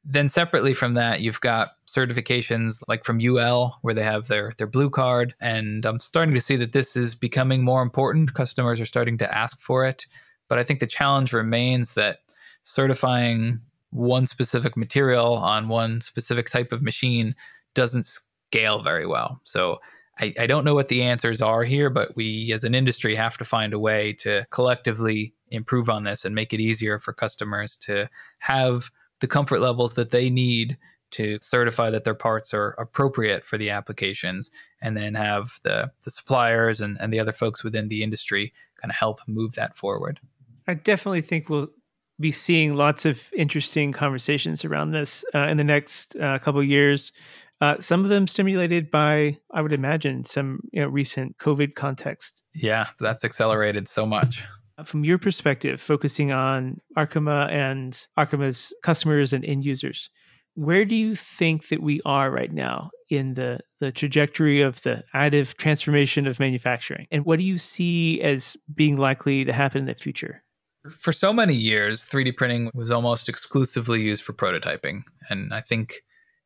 [0.08, 4.68] then separately from that, you've got certifications like from UL where they have their their
[4.68, 8.34] blue card, and I'm starting to see that this is becoming more important.
[8.34, 10.06] Customers are starting to ask for it,
[10.48, 12.20] but I think the challenge remains that
[12.62, 17.34] certifying one specific material on one specific type of machine
[17.74, 19.40] doesn't scale very well.
[19.42, 19.80] So
[20.20, 23.36] I, I don't know what the answers are here, but we as an industry have
[23.38, 27.76] to find a way to collectively improve on this and make it easier for customers
[27.76, 28.90] to have
[29.20, 30.76] the comfort levels that they need
[31.12, 34.50] to certify that their parts are appropriate for the applications
[34.82, 38.90] and then have the, the suppliers and, and the other folks within the industry kind
[38.90, 40.20] of help move that forward.
[40.66, 41.70] I definitely think we'll
[42.18, 46.66] be seeing lots of interesting conversations around this uh, in the next uh, couple of
[46.66, 47.12] years.
[47.60, 52.42] Uh, some of them stimulated by, I would imagine, some you know, recent COVID context.
[52.54, 54.44] Yeah, that's accelerated so much
[54.84, 60.10] from your perspective, focusing on Arkema and Arkema's customers and end users,
[60.54, 65.04] where do you think that we are right now in the, the trajectory of the
[65.14, 67.06] additive transformation of manufacturing?
[67.10, 70.42] And what do you see as being likely to happen in the future?
[70.90, 75.02] For so many years, 3D printing was almost exclusively used for prototyping.
[75.28, 76.02] And I think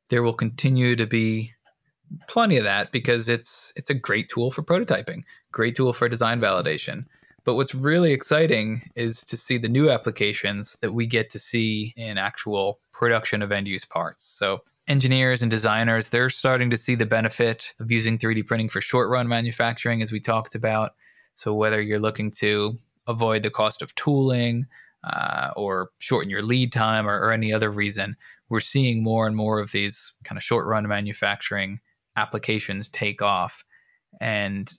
[0.09, 1.53] there will continue to be
[2.27, 6.41] plenty of that because it's it's a great tool for prototyping, great tool for design
[6.41, 7.05] validation.
[7.45, 11.95] But what's really exciting is to see the new applications that we get to see
[11.97, 14.25] in actual production of end use parts.
[14.25, 18.81] So engineers and designers, they're starting to see the benefit of using 3D printing for
[18.81, 20.95] short run manufacturing, as we talked about.
[21.35, 24.67] So whether you're looking to avoid the cost of tooling
[25.05, 28.17] uh, or shorten your lead time or, or any other reason,
[28.49, 31.81] we're seeing more and more of these kind of short run manufacturing
[32.17, 33.65] applications take off.
[34.21, 34.71] And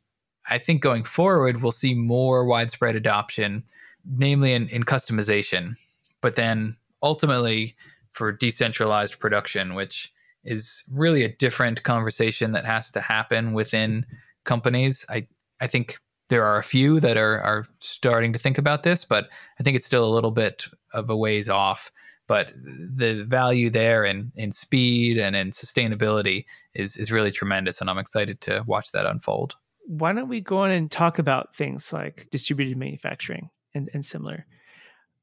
[0.51, 3.63] I think going forward, we'll see more widespread adoption,
[4.05, 5.77] namely in, in customization,
[6.19, 7.75] but then ultimately
[8.11, 14.05] for decentralized production, which is really a different conversation that has to happen within
[14.43, 15.05] companies.
[15.09, 15.25] I,
[15.61, 19.29] I think there are a few that are, are starting to think about this, but
[19.57, 21.91] I think it's still a little bit of a ways off.
[22.27, 27.79] But the value there in, in speed and in sustainability is, is really tremendous.
[27.79, 31.55] And I'm excited to watch that unfold why don't we go on and talk about
[31.55, 34.45] things like distributed manufacturing and, and similar?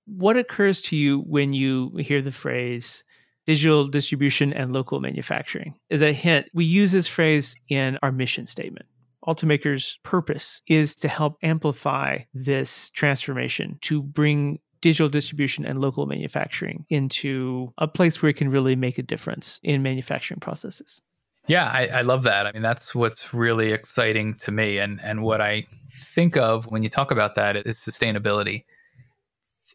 [0.06, 3.04] What occurs to you when you hear the phrase
[3.46, 5.74] digital distribution and local manufacturing?
[5.90, 8.86] As a hint, we use this phrase in our mission statement.
[9.26, 16.86] Ultimaker's purpose is to help amplify this transformation, to bring digital distribution and local manufacturing
[16.88, 21.00] into a place where it can really make a difference in manufacturing processes.
[21.48, 22.46] Yeah, I, I, love that.
[22.46, 24.78] I mean, that's what's really exciting to me.
[24.78, 28.64] And, and what I think of when you talk about that is sustainability.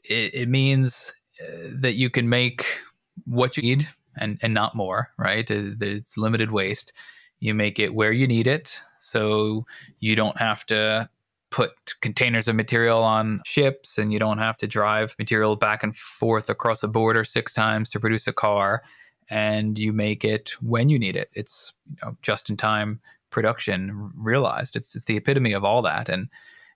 [0.03, 2.79] It, it means uh, that you can make
[3.25, 5.49] what you need and, and not more, right?
[5.49, 6.93] Uh, it's limited waste.
[7.39, 9.65] You make it where you need it So
[9.99, 11.09] you don't have to
[11.49, 15.95] put containers of material on ships and you don't have to drive material back and
[15.95, 18.83] forth across a border six times to produce a car
[19.29, 21.29] and you make it when you need it.
[21.33, 24.75] It's you know, just in time production realized.
[24.75, 26.09] It's, it's the epitome of all that.
[26.09, 26.29] And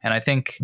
[0.03, 0.61] and i think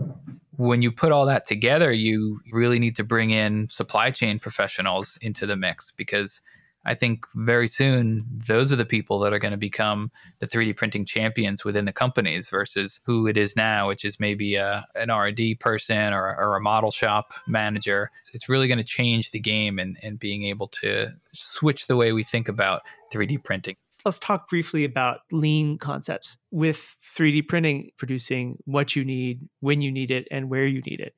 [0.57, 5.17] when you put all that together you really need to bring in supply chain professionals
[5.21, 6.41] into the mix because
[6.85, 10.75] I think very soon those are the people that are going to become the 3D
[10.75, 15.09] printing champions within the companies versus who it is now, which is maybe a, an
[15.09, 18.11] R&D person or, or a model shop manager.
[18.33, 22.11] It's really going to change the game and, and being able to switch the way
[22.11, 22.81] we think about
[23.13, 23.77] 3D printing.
[24.03, 29.91] Let's talk briefly about lean concepts with 3D printing, producing what you need, when you
[29.91, 31.15] need it, and where you need it.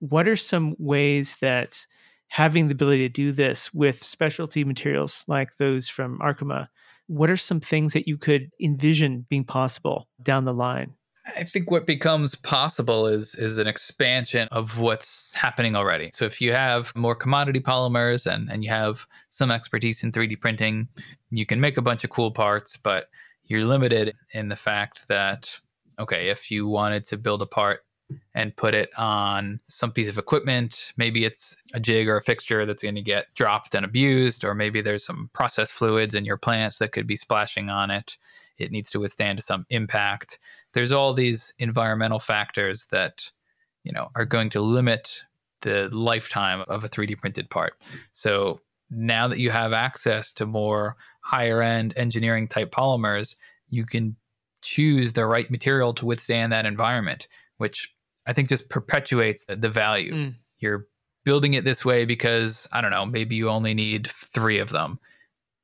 [0.00, 1.86] What are some ways that
[2.30, 6.68] having the ability to do this with specialty materials like those from Arkema,
[7.08, 10.94] what are some things that you could envision being possible down the line?
[11.36, 16.10] I think what becomes possible is is an expansion of what's happening already.
[16.14, 20.40] So if you have more commodity polymers and, and you have some expertise in 3D
[20.40, 20.88] printing,
[21.30, 23.08] you can make a bunch of cool parts, but
[23.44, 25.60] you're limited in the fact that
[25.98, 27.84] okay, if you wanted to build a part
[28.34, 30.92] and put it on some piece of equipment.
[30.96, 34.54] Maybe it's a jig or a fixture that's going to get dropped and abused, or
[34.54, 38.16] maybe there's some process fluids in your plant that could be splashing on it.
[38.58, 40.38] It needs to withstand some impact.
[40.74, 43.30] There's all these environmental factors that
[43.84, 45.22] you know are going to limit
[45.62, 47.74] the lifetime of a 3D printed part.
[48.12, 53.36] So now that you have access to more higher end engineering type polymers,
[53.68, 54.16] you can
[54.62, 57.94] choose the right material to withstand that environment, which
[58.26, 60.14] I think just perpetuates the, the value.
[60.14, 60.34] Mm.
[60.58, 60.86] You're
[61.24, 64.98] building it this way because I don't know, maybe you only need three of them.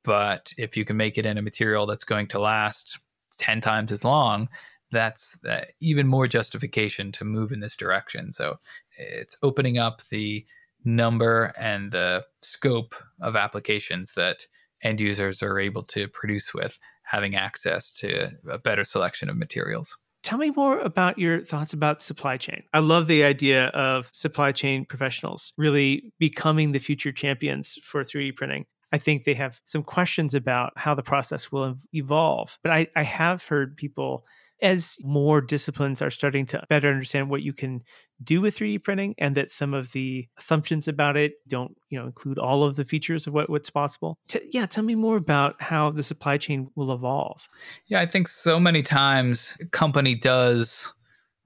[0.03, 2.99] But if you can make it in a material that's going to last
[3.39, 4.47] 10 times as long,
[4.91, 8.31] that's uh, even more justification to move in this direction.
[8.31, 8.55] So
[8.97, 10.45] it's opening up the
[10.85, 14.45] number and the scope of applications that
[14.81, 19.97] end users are able to produce with having access to a better selection of materials.
[20.27, 22.63] Tell me more about your thoughts about supply chain.
[22.73, 28.35] I love the idea of supply chain professionals really becoming the future champions for 3D
[28.35, 28.65] printing.
[28.91, 32.59] I think they have some questions about how the process will evolve.
[32.61, 34.25] But I, I have heard people
[34.61, 37.83] as more disciplines are starting to better understand what you can
[38.23, 42.05] do with 3D printing and that some of the assumptions about it don't, you know,
[42.05, 44.17] include all of the features of what, what's possible.
[44.27, 47.45] T- yeah, tell me more about how the supply chain will evolve.
[47.85, 50.91] Yeah, I think so many times a company does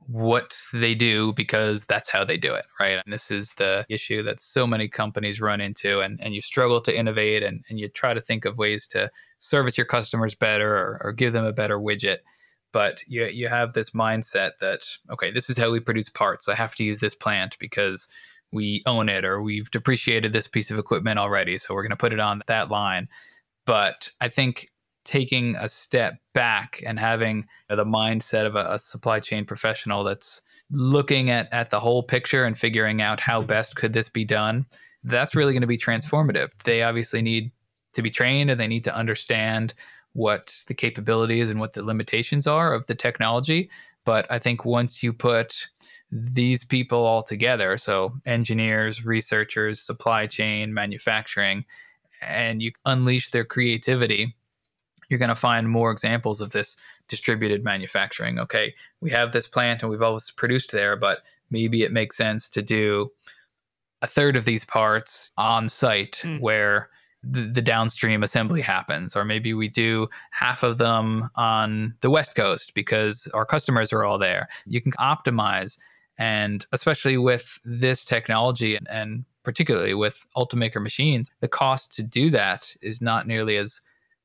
[0.07, 2.99] what they do because that's how they do it, right?
[3.03, 6.81] And this is the issue that so many companies run into and, and you struggle
[6.81, 10.75] to innovate and, and you try to think of ways to service your customers better
[10.75, 12.17] or, or give them a better widget
[12.71, 16.47] but you you have this mindset that okay, this is how we produce parts.
[16.47, 18.07] I have to use this plant because
[18.51, 21.95] we own it or we've depreciated this piece of equipment already, so we're going to
[21.95, 23.07] put it on that line.
[23.65, 24.71] But I think
[25.03, 30.41] taking a step back and having the mindset of a, a supply chain professional that's
[30.69, 34.65] looking at at the whole picture and figuring out how best could this be done,
[35.03, 36.49] that's really going to be transformative.
[36.63, 37.51] They obviously need
[37.93, 39.73] to be trained and they need to understand
[40.13, 43.69] what the capabilities and what the limitations are of the technology.
[44.03, 45.67] But I think once you put
[46.11, 51.65] these people all together, so engineers, researchers, supply chain, manufacturing,
[52.21, 54.35] and you unleash their creativity,
[55.09, 58.39] you're going to find more examples of this distributed manufacturing.
[58.39, 61.19] Okay, we have this plant and we've always produced there, but
[61.49, 63.11] maybe it makes sense to do
[64.01, 66.39] a third of these parts on site mm.
[66.39, 66.89] where
[67.23, 72.35] the, the, downstream assembly happens or maybe we do half of them on the west
[72.35, 74.49] coast because our customers are all there.
[74.65, 75.77] You can optimize
[76.17, 82.29] and especially with this technology and, and particularly with ultimaker machines the cost to do
[82.29, 83.81] that is not nearly as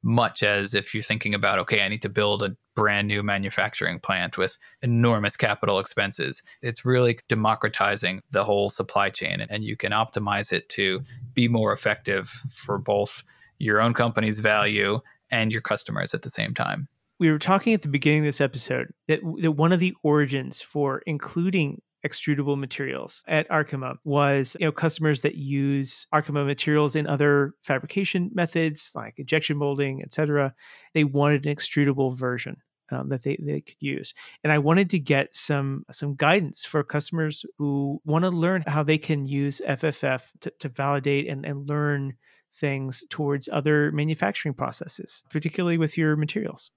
[0.07, 3.99] much as if you're thinking about, okay, I need to build a brand new manufacturing
[3.99, 6.45] plant with enormous capital expenses.
[6.63, 11.03] It's really democratizing the whole supply chain and you can optimize it to
[11.35, 13.25] be more effective for both
[13.59, 15.01] your own company's value
[15.33, 16.87] and your customers at the same time.
[17.19, 20.63] We were talking at the beginning of this episode that, that one of the origins
[20.63, 27.07] for including extrudable materials at Arkema was you know customers that use Arkema materials in
[27.07, 30.55] other fabrication methods like injection molding, etc.
[30.95, 32.59] They wanted an extrudable version
[32.91, 34.15] um, that they, they could use.
[34.45, 38.83] And I wanted to get some some guidance for customers who want to learn how
[38.83, 42.15] they can use FFF to, to validate and, and learn
[42.55, 46.71] things towards other manufacturing processes, particularly with your materials.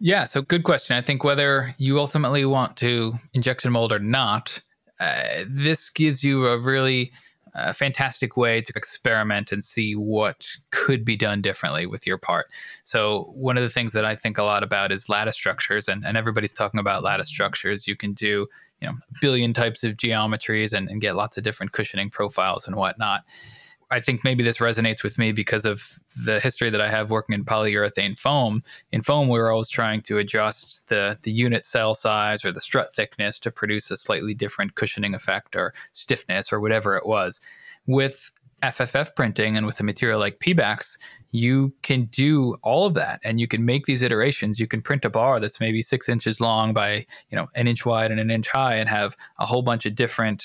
[0.00, 0.96] Yeah, so good question.
[0.96, 4.60] I think whether you ultimately want to inject injection mold or not,
[4.98, 7.12] uh, this gives you a really
[7.54, 12.46] uh, fantastic way to experiment and see what could be done differently with your part.
[12.84, 16.04] So, one of the things that I think a lot about is lattice structures, and,
[16.04, 17.86] and everybody's talking about lattice structures.
[17.86, 18.46] You can do
[18.80, 22.66] you know a billion types of geometries and, and get lots of different cushioning profiles
[22.66, 23.24] and whatnot.
[23.90, 27.34] I think maybe this resonates with me because of the history that I have working
[27.34, 28.62] in polyurethane foam.
[28.92, 32.60] In foam, we were always trying to adjust the the unit cell size or the
[32.60, 37.40] strut thickness to produce a slightly different cushioning effect or stiffness or whatever it was.
[37.86, 38.30] With
[38.62, 40.98] FFF printing and with a material like Pebax,
[41.30, 44.60] you can do all of that and you can make these iterations.
[44.60, 47.86] You can print a bar that's maybe six inches long by, you know, an inch
[47.86, 50.44] wide and an inch high and have a whole bunch of different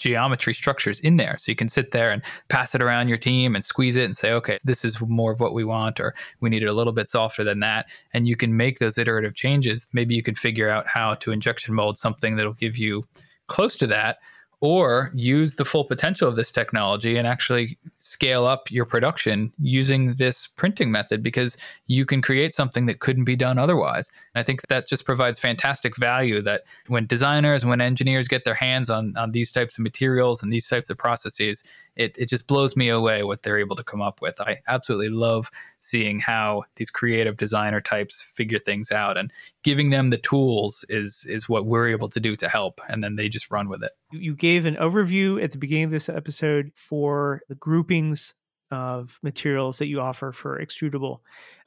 [0.00, 1.36] geometry structures in there.
[1.38, 4.16] So you can sit there and pass it around your team and squeeze it and
[4.16, 6.92] say, okay, this is more of what we want, or we need it a little
[6.92, 7.86] bit softer than that.
[8.12, 9.86] And you can make those iterative changes.
[9.92, 13.06] Maybe you can figure out how to injection mold something that'll give you
[13.46, 14.18] close to that
[14.60, 20.14] or use the full potential of this technology and actually scale up your production using
[20.14, 21.56] this printing method because
[21.86, 24.10] you can create something that couldn't be done otherwise.
[24.34, 28.54] And I think that just provides fantastic value that when designers, when engineers get their
[28.54, 31.64] hands on, on these types of materials and these types of processes,
[31.96, 34.40] it, it just blows me away what they're able to come up with.
[34.40, 39.32] I absolutely love seeing how these creative designer types figure things out and
[39.62, 43.16] giving them the tools is is what we're able to do to help and then
[43.16, 43.92] they just run with it.
[44.12, 48.34] You gave an overview at the beginning of this episode for the groupings
[48.70, 51.20] of materials that you offer for extrudable.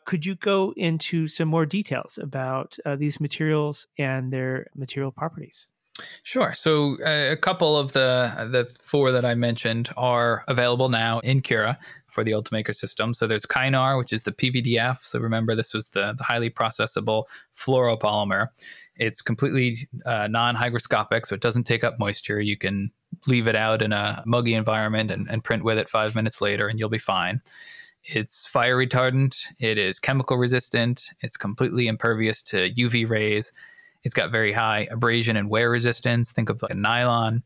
[0.06, 5.70] Could you go into some more details about uh, these materials and their material properties?
[6.24, 6.54] Sure.
[6.56, 11.42] So uh, a couple of the the four that I mentioned are available now in
[11.42, 11.78] Cura
[12.08, 13.14] for the Ultimaker system.
[13.14, 15.04] So there's Kynar, which is the PVDF.
[15.04, 17.26] So remember, this was the, the highly processable
[17.58, 18.48] fluoropolymer.
[18.96, 22.40] It's completely uh, non-hygroscopic, so it doesn't take up moisture.
[22.40, 22.92] You can
[23.28, 26.68] leave it out in a muggy environment and, and print with it five minutes later,
[26.68, 27.42] and you'll be fine.
[28.04, 29.38] It's fire retardant.
[29.60, 31.10] It is chemical resistant.
[31.22, 33.54] It's completely impervious to UV rays
[34.04, 36.32] it's got very high abrasion and wear resistance.
[36.32, 37.44] Think of like a nylon.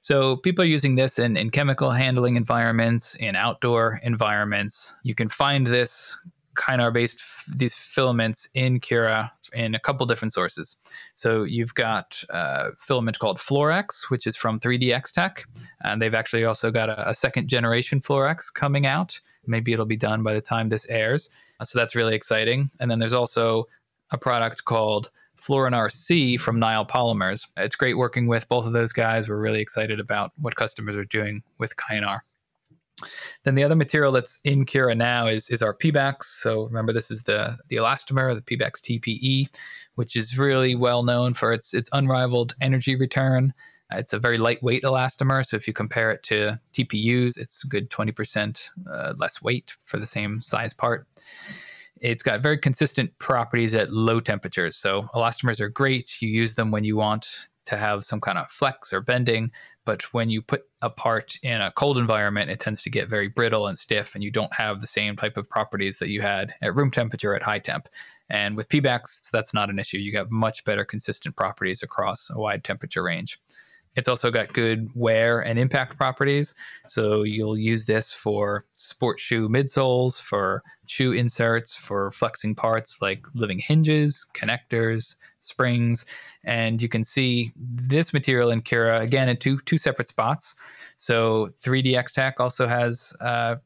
[0.00, 4.94] So people are using this in, in chemical handling environments, in outdoor environments.
[5.02, 6.16] You can find this
[6.58, 10.76] Kynar based these filaments in Cura in a couple different sources.
[11.14, 15.46] So you've got a filament called FluorX, which is from 3DX Tech,
[15.82, 19.20] and they've actually also got a, a second generation FluorX coming out.
[19.46, 21.30] Maybe it'll be done by the time this airs.
[21.62, 22.70] So that's really exciting.
[22.80, 23.66] And then there's also
[24.10, 25.10] a product called
[25.40, 27.46] Fluorinar C from Nile Polymers.
[27.56, 29.28] It's great working with both of those guys.
[29.28, 32.20] We're really excited about what customers are doing with Kynar.
[33.44, 36.24] Then the other material that's in Cura now is, is our Pebax.
[36.24, 39.48] So remember, this is the, the elastomer, the Pebax TPE,
[39.94, 43.54] which is really well known for its, its unrivaled energy return.
[43.90, 45.46] It's a very lightweight elastomer.
[45.46, 49.98] So if you compare it to TPUs, it's a good 20% uh, less weight for
[49.98, 51.06] the same size part.
[52.00, 54.76] It's got very consistent properties at low temperatures.
[54.76, 56.20] So elastomers are great.
[56.20, 59.50] You use them when you want to have some kind of flex or bending,
[59.84, 63.28] but when you put a part in a cold environment, it tends to get very
[63.28, 66.54] brittle and stiff, and you don't have the same type of properties that you had
[66.62, 67.88] at room temperature at high temp.
[68.30, 69.98] And with Pebax, that's not an issue.
[69.98, 73.38] You have much better consistent properties across a wide temperature range.
[73.98, 76.54] It's also got good wear and impact properties.
[76.86, 83.26] So you'll use this for sport shoe midsoles, for shoe inserts, for flexing parts like
[83.34, 86.06] living hinges, connectors, springs.
[86.44, 90.54] And you can see this material in Cura again in two, two separate spots.
[90.96, 93.56] So 3DX Tech also has, uh,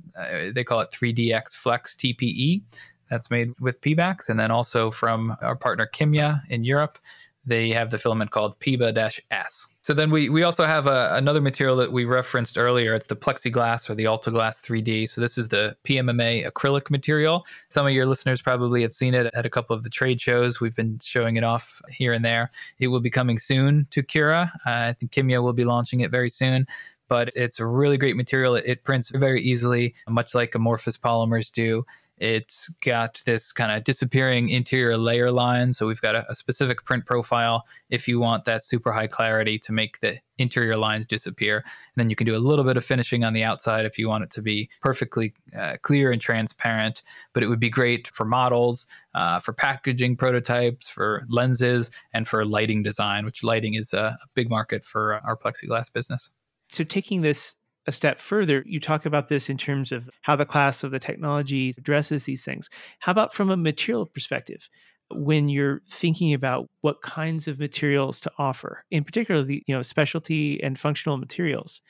[0.54, 2.62] they call it 3DX Flex TPE.
[3.10, 4.30] That's made with Pebax.
[4.30, 6.98] And then also from our partner Kimya in Europe,
[7.44, 9.66] they have the filament called PEBA-S.
[9.82, 12.94] So then we, we also have a, another material that we referenced earlier.
[12.94, 15.08] It's the plexiglass or the Altuglas 3D.
[15.08, 17.44] So this is the PMMA acrylic material.
[17.68, 20.60] Some of your listeners probably have seen it at a couple of the trade shows.
[20.60, 22.50] We've been showing it off here and there.
[22.78, 24.52] It will be coming soon to Cura.
[24.64, 26.66] Uh, I think Kimya will be launching it very soon
[27.08, 28.54] but it's a really great material.
[28.54, 31.84] It, it, prints very easily, much like amorphous polymers do.
[32.22, 35.72] It's got this kind of disappearing interior layer line.
[35.72, 39.58] So we've got a, a, specific print profile if you want that super high clarity
[39.58, 41.56] to make the interior lines disappear.
[41.56, 41.64] And
[41.96, 44.22] then you can do a little bit of finishing on the outside if you want
[44.22, 47.02] it to be perfectly uh, clear and transparent.
[47.32, 52.44] But it would be great for models, uh, for packaging prototypes, for lenses, and for
[52.44, 56.30] lighting design, which lighting is a, a big market for our plexiglass business.
[56.68, 57.56] So taking this
[57.86, 60.98] a step further, you talk about this in terms of how the class of the
[60.98, 62.68] technology addresses these things.
[63.00, 64.68] How about from a material perspective?
[65.10, 69.82] When you're thinking about what kinds of materials to offer, in particular, the you know
[69.82, 71.82] specialty and functional materials,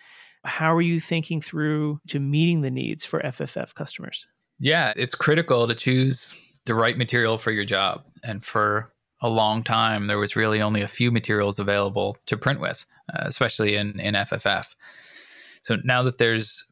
[0.44, 4.26] how are you thinking through to meeting the needs for FFF customers?
[4.58, 6.34] Yeah, it's critical to choose
[6.66, 8.04] the right material for your job.
[8.24, 12.60] And for a long time, there was really only a few materials available to print
[12.60, 14.74] with, uh, especially in, in FFF.
[15.62, 16.66] So now that there's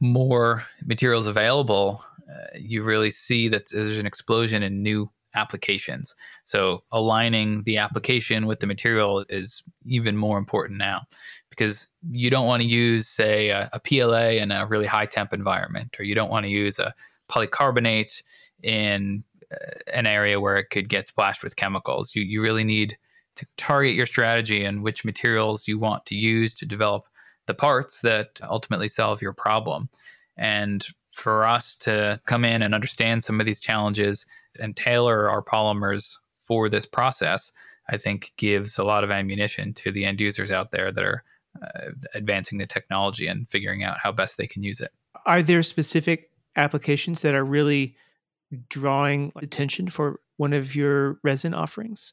[0.00, 6.14] more materials available, uh, you really see that there's an explosion in new applications.
[6.44, 11.02] So aligning the application with the material is even more important now
[11.50, 15.32] because you don't want to use, say, a, a PLA in a really high temp
[15.32, 16.94] environment, or you don't want to use a
[17.28, 18.22] polycarbonate
[18.62, 19.22] in
[19.52, 19.56] uh,
[19.92, 22.14] an area where it could get splashed with chemicals.
[22.14, 22.96] You, you really need
[23.36, 27.06] to target your strategy and which materials you want to use to develop
[27.46, 29.88] the parts that ultimately solve your problem.
[30.36, 34.26] And for us to come in and understand some of these challenges
[34.60, 37.52] and tailor our polymers for this process,
[37.88, 41.22] I think gives a lot of ammunition to the end users out there that are
[41.62, 44.90] uh, advancing the technology and figuring out how best they can use it.
[45.24, 47.96] Are there specific applications that are really
[48.68, 52.12] drawing attention for one of your resin offerings?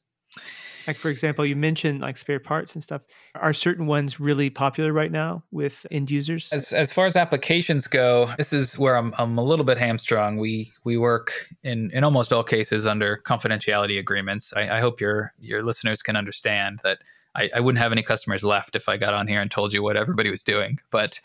[0.87, 3.03] Like for example, you mentioned like spare parts and stuff.
[3.35, 6.49] Are certain ones really popular right now with end users?
[6.51, 10.37] As as far as applications go, this is where I'm I'm a little bit hamstrung.
[10.37, 14.53] We we work in in almost all cases under confidentiality agreements.
[14.55, 16.99] I, I hope your your listeners can understand that
[17.35, 19.81] I, I, wouldn't have any customers left if I got on here and told you
[19.81, 20.79] what everybody was doing.
[20.91, 21.19] But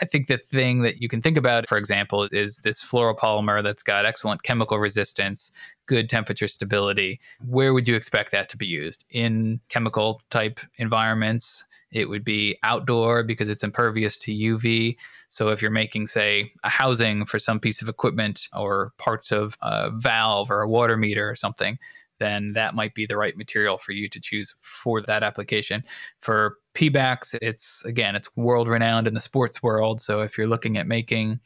[0.00, 3.82] I think the thing that you can think about, for example, is this fluoropolymer that's
[3.82, 5.52] got excellent chemical resistance,
[5.86, 7.20] good temperature stability.
[7.46, 9.04] Where would you expect that to be used?
[9.10, 14.96] In chemical type environments, it would be outdoor because it's impervious to UV.
[15.28, 19.56] So if you're making, say, a housing for some piece of equipment or parts of
[19.62, 21.78] a valve or a water meter or something,
[22.18, 25.82] then that might be the right material for you to choose for that application.
[26.20, 30.00] For Pebax, it's again, it's world renowned in the sports world.
[30.00, 31.40] So if you're looking at making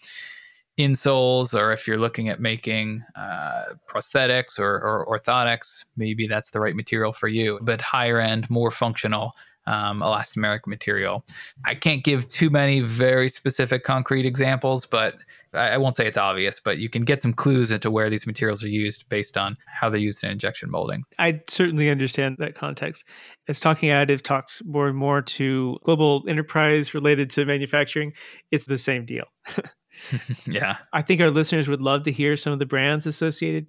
[0.79, 6.61] insoles or if you're looking at making uh, prosthetics or, or orthotics, maybe that's the
[6.61, 7.59] right material for you.
[7.63, 9.33] But higher end, more functional
[9.67, 11.25] um, elastomeric material.
[11.67, 15.17] I can't give too many very specific concrete examples, but
[15.53, 18.63] I, won't say it's obvious, but you can get some clues into where these materials
[18.65, 21.05] are used based on how they're used in injection molding.
[21.19, 23.05] I certainly understand that context.
[23.49, 28.13] As talking additive talks more and more to global enterprise related to manufacturing,
[28.51, 29.25] it's the same deal.
[30.47, 30.77] yeah.
[30.93, 33.67] I think our listeners would love to hear some of the brands associated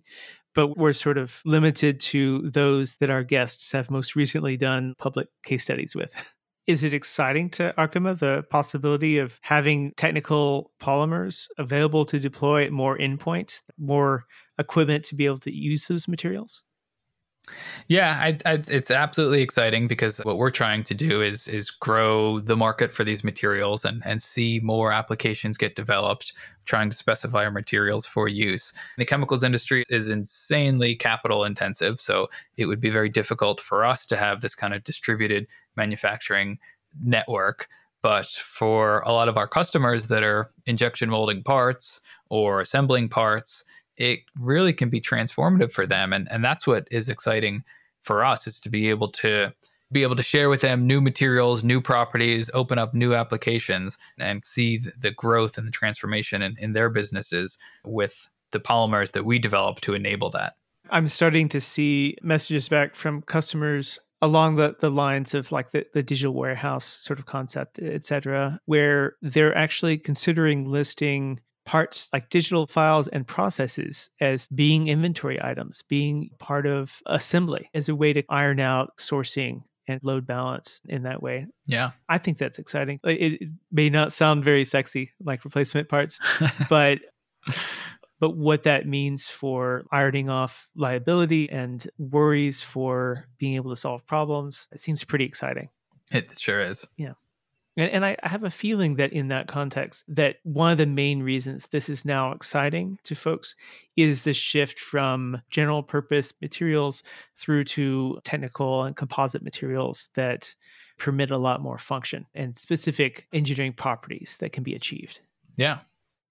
[0.55, 5.27] but we're sort of limited to those that our guests have most recently done public
[5.43, 6.13] case studies with.
[6.67, 12.71] Is it exciting to Arkema the possibility of having technical polymers available to deploy at
[12.71, 14.25] more endpoints, more
[14.59, 16.61] equipment to be able to use those materials?
[17.87, 22.39] Yeah, I, I, it's absolutely exciting because what we're trying to do is is grow
[22.39, 26.33] the market for these materials and and see more applications get developed.
[26.65, 28.73] Trying to specify our materials for use.
[28.99, 32.27] The chemicals industry is insanely capital intensive, so
[32.57, 36.59] it would be very difficult for us to have this kind of distributed manufacturing
[37.03, 37.67] network.
[38.01, 43.65] But for a lot of our customers that are injection molding parts or assembling parts,
[43.99, 46.11] it really can be transformative for them.
[46.13, 47.63] And and that's what is exciting
[48.01, 49.53] for us is to be able to
[49.91, 54.45] be able to share with them new materials new properties open up new applications and
[54.45, 59.37] see the growth and the transformation in, in their businesses with the polymers that we
[59.37, 60.55] develop to enable that.
[60.91, 65.85] I'm starting to see messages back from customers along the, the lines of like the,
[65.93, 71.39] the digital warehouse sort of concept et cetera where they're actually considering listing
[71.69, 77.87] parts like digital files and processes as being inventory items, being part of assembly as
[77.87, 81.45] a way to iron out sourcing and load balance in that way.
[81.67, 81.91] Yeah.
[82.09, 82.99] I think that's exciting.
[83.03, 86.17] It, it may not sound very sexy like replacement parts,
[86.69, 87.01] but
[88.19, 94.03] but what that means for ironing off liability and worries for being able to solve
[94.07, 95.69] problems, it seems pretty exciting.
[96.11, 96.87] It sure is.
[96.97, 97.13] Yeah.
[97.79, 100.85] And, and I, I have a feeling that in that context, that one of the
[100.85, 103.55] main reasons this is now exciting to folks
[103.95, 107.03] is the shift from general purpose materials
[107.37, 110.53] through to technical and composite materials that
[110.97, 115.21] permit a lot more function and specific engineering properties that can be achieved.
[115.55, 115.79] Yeah.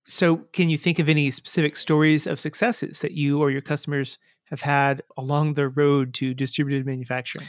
[0.07, 4.19] So, can you think of any specific stories of successes that you or your customers
[4.51, 7.47] have had along the road to distributed manufacturing.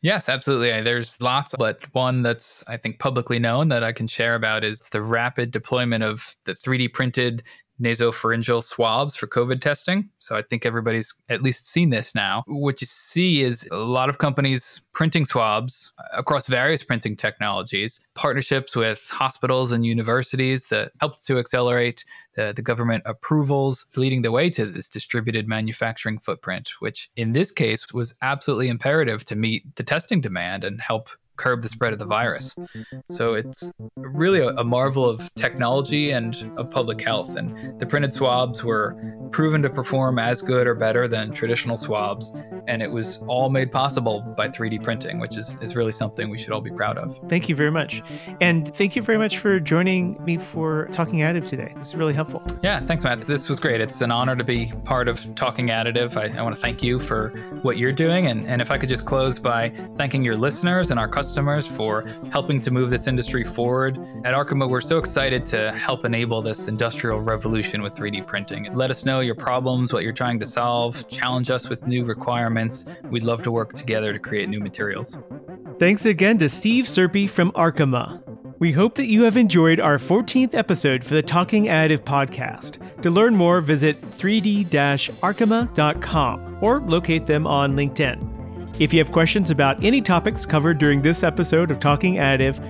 [0.00, 0.80] Yes, absolutely.
[0.82, 4.78] There's lots, but one that's I think publicly known that I can share about is
[4.80, 7.42] the rapid deployment of the 3D printed
[7.80, 10.08] nasopharyngeal swabs for COVID testing.
[10.18, 12.42] So I think everybody's at least seen this now.
[12.46, 18.74] What you see is a lot of companies printing swabs across various printing technologies, partnerships
[18.74, 22.04] with hospitals and universities that helped to accelerate
[22.34, 27.52] the, the government approvals, leading the way to this distributed manufacturing footprint, which in this
[27.52, 31.08] case was absolutely imperative to meet the testing demand and help
[31.38, 32.54] curb the spread of the virus.
[33.08, 37.36] So it's really a, a, marvel of technology and of public health.
[37.36, 38.94] And the printed swabs were
[39.30, 42.34] proven to perform as good or better than traditional swabs.
[42.66, 46.38] And it was all made possible by 3D printing, which is, is really something we
[46.38, 47.18] should all be proud of.
[47.28, 48.02] Thank you very much.
[48.40, 51.72] And thank you very much for joining me for Talking Additive today.
[51.76, 52.42] It's really helpful.
[52.62, 53.20] Yeah, thanks, Matt.
[53.22, 53.80] This was great.
[53.80, 56.16] It's an honor to be part of Talking Additive.
[56.16, 57.30] I, I want to thank you for
[57.62, 58.26] what you're doing.
[58.26, 61.66] And, and if I could just close by thanking your listeners and our customers customers
[61.66, 63.98] for helping to move this industry forward.
[64.24, 68.72] At Arkema, we're so excited to help enable this industrial revolution with 3D printing.
[68.72, 72.86] Let us know your problems, what you're trying to solve, challenge us with new requirements.
[73.10, 75.18] We'd love to work together to create new materials.
[75.78, 78.22] Thanks again to Steve Serpy from Arkema.
[78.58, 82.78] We hope that you have enjoyed our 14th episode for the Talking Additive podcast.
[83.02, 88.37] To learn more, visit 3d-arkema.com or locate them on LinkedIn.
[88.78, 92.60] If you have questions about any topics covered during this episode of Talking Additive,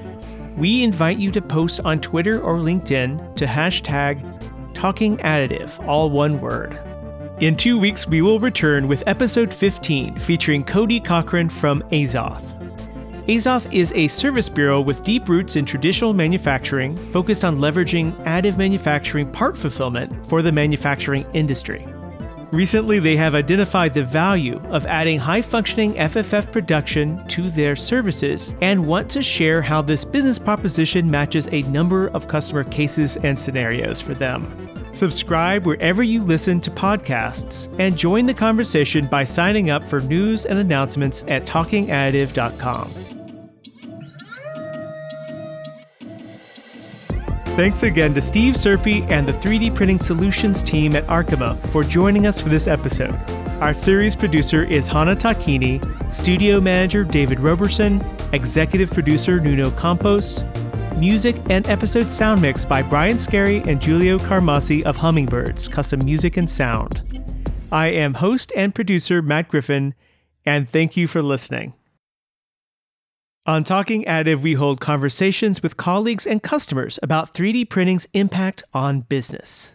[0.56, 4.24] we invite you to post on Twitter or LinkedIn to hashtag
[4.72, 6.78] Talking Additive, all one word.
[7.40, 12.42] In two weeks, we will return with episode 15 featuring Cody Cochran from Azoth.
[13.26, 18.56] Azoth is a service bureau with deep roots in traditional manufacturing focused on leveraging additive
[18.56, 21.86] manufacturing part fulfillment for the manufacturing industry.
[22.50, 28.54] Recently, they have identified the value of adding high functioning FFF production to their services
[28.62, 33.38] and want to share how this business proposition matches a number of customer cases and
[33.38, 34.50] scenarios for them.
[34.94, 40.46] Subscribe wherever you listen to podcasts and join the conversation by signing up for news
[40.46, 43.17] and announcements at talkingadditive.com.
[47.58, 52.24] Thanks again to Steve Serpy and the 3D Printing Solutions team at Arkema for joining
[52.24, 53.16] us for this episode.
[53.60, 55.82] Our series producer is Hana Takini,
[56.12, 58.00] studio manager David Roberson,
[58.32, 60.44] executive producer Nuno Campos,
[60.98, 66.36] music and episode sound mix by Brian Scary and Giulio Carmassi of Hummingbirds, Custom Music
[66.36, 67.02] and Sound.
[67.72, 69.96] I am host and producer Matt Griffin,
[70.46, 71.74] and thank you for listening.
[73.48, 79.00] On Talking Additive, we hold conversations with colleagues and customers about 3D printing's impact on
[79.00, 79.72] business.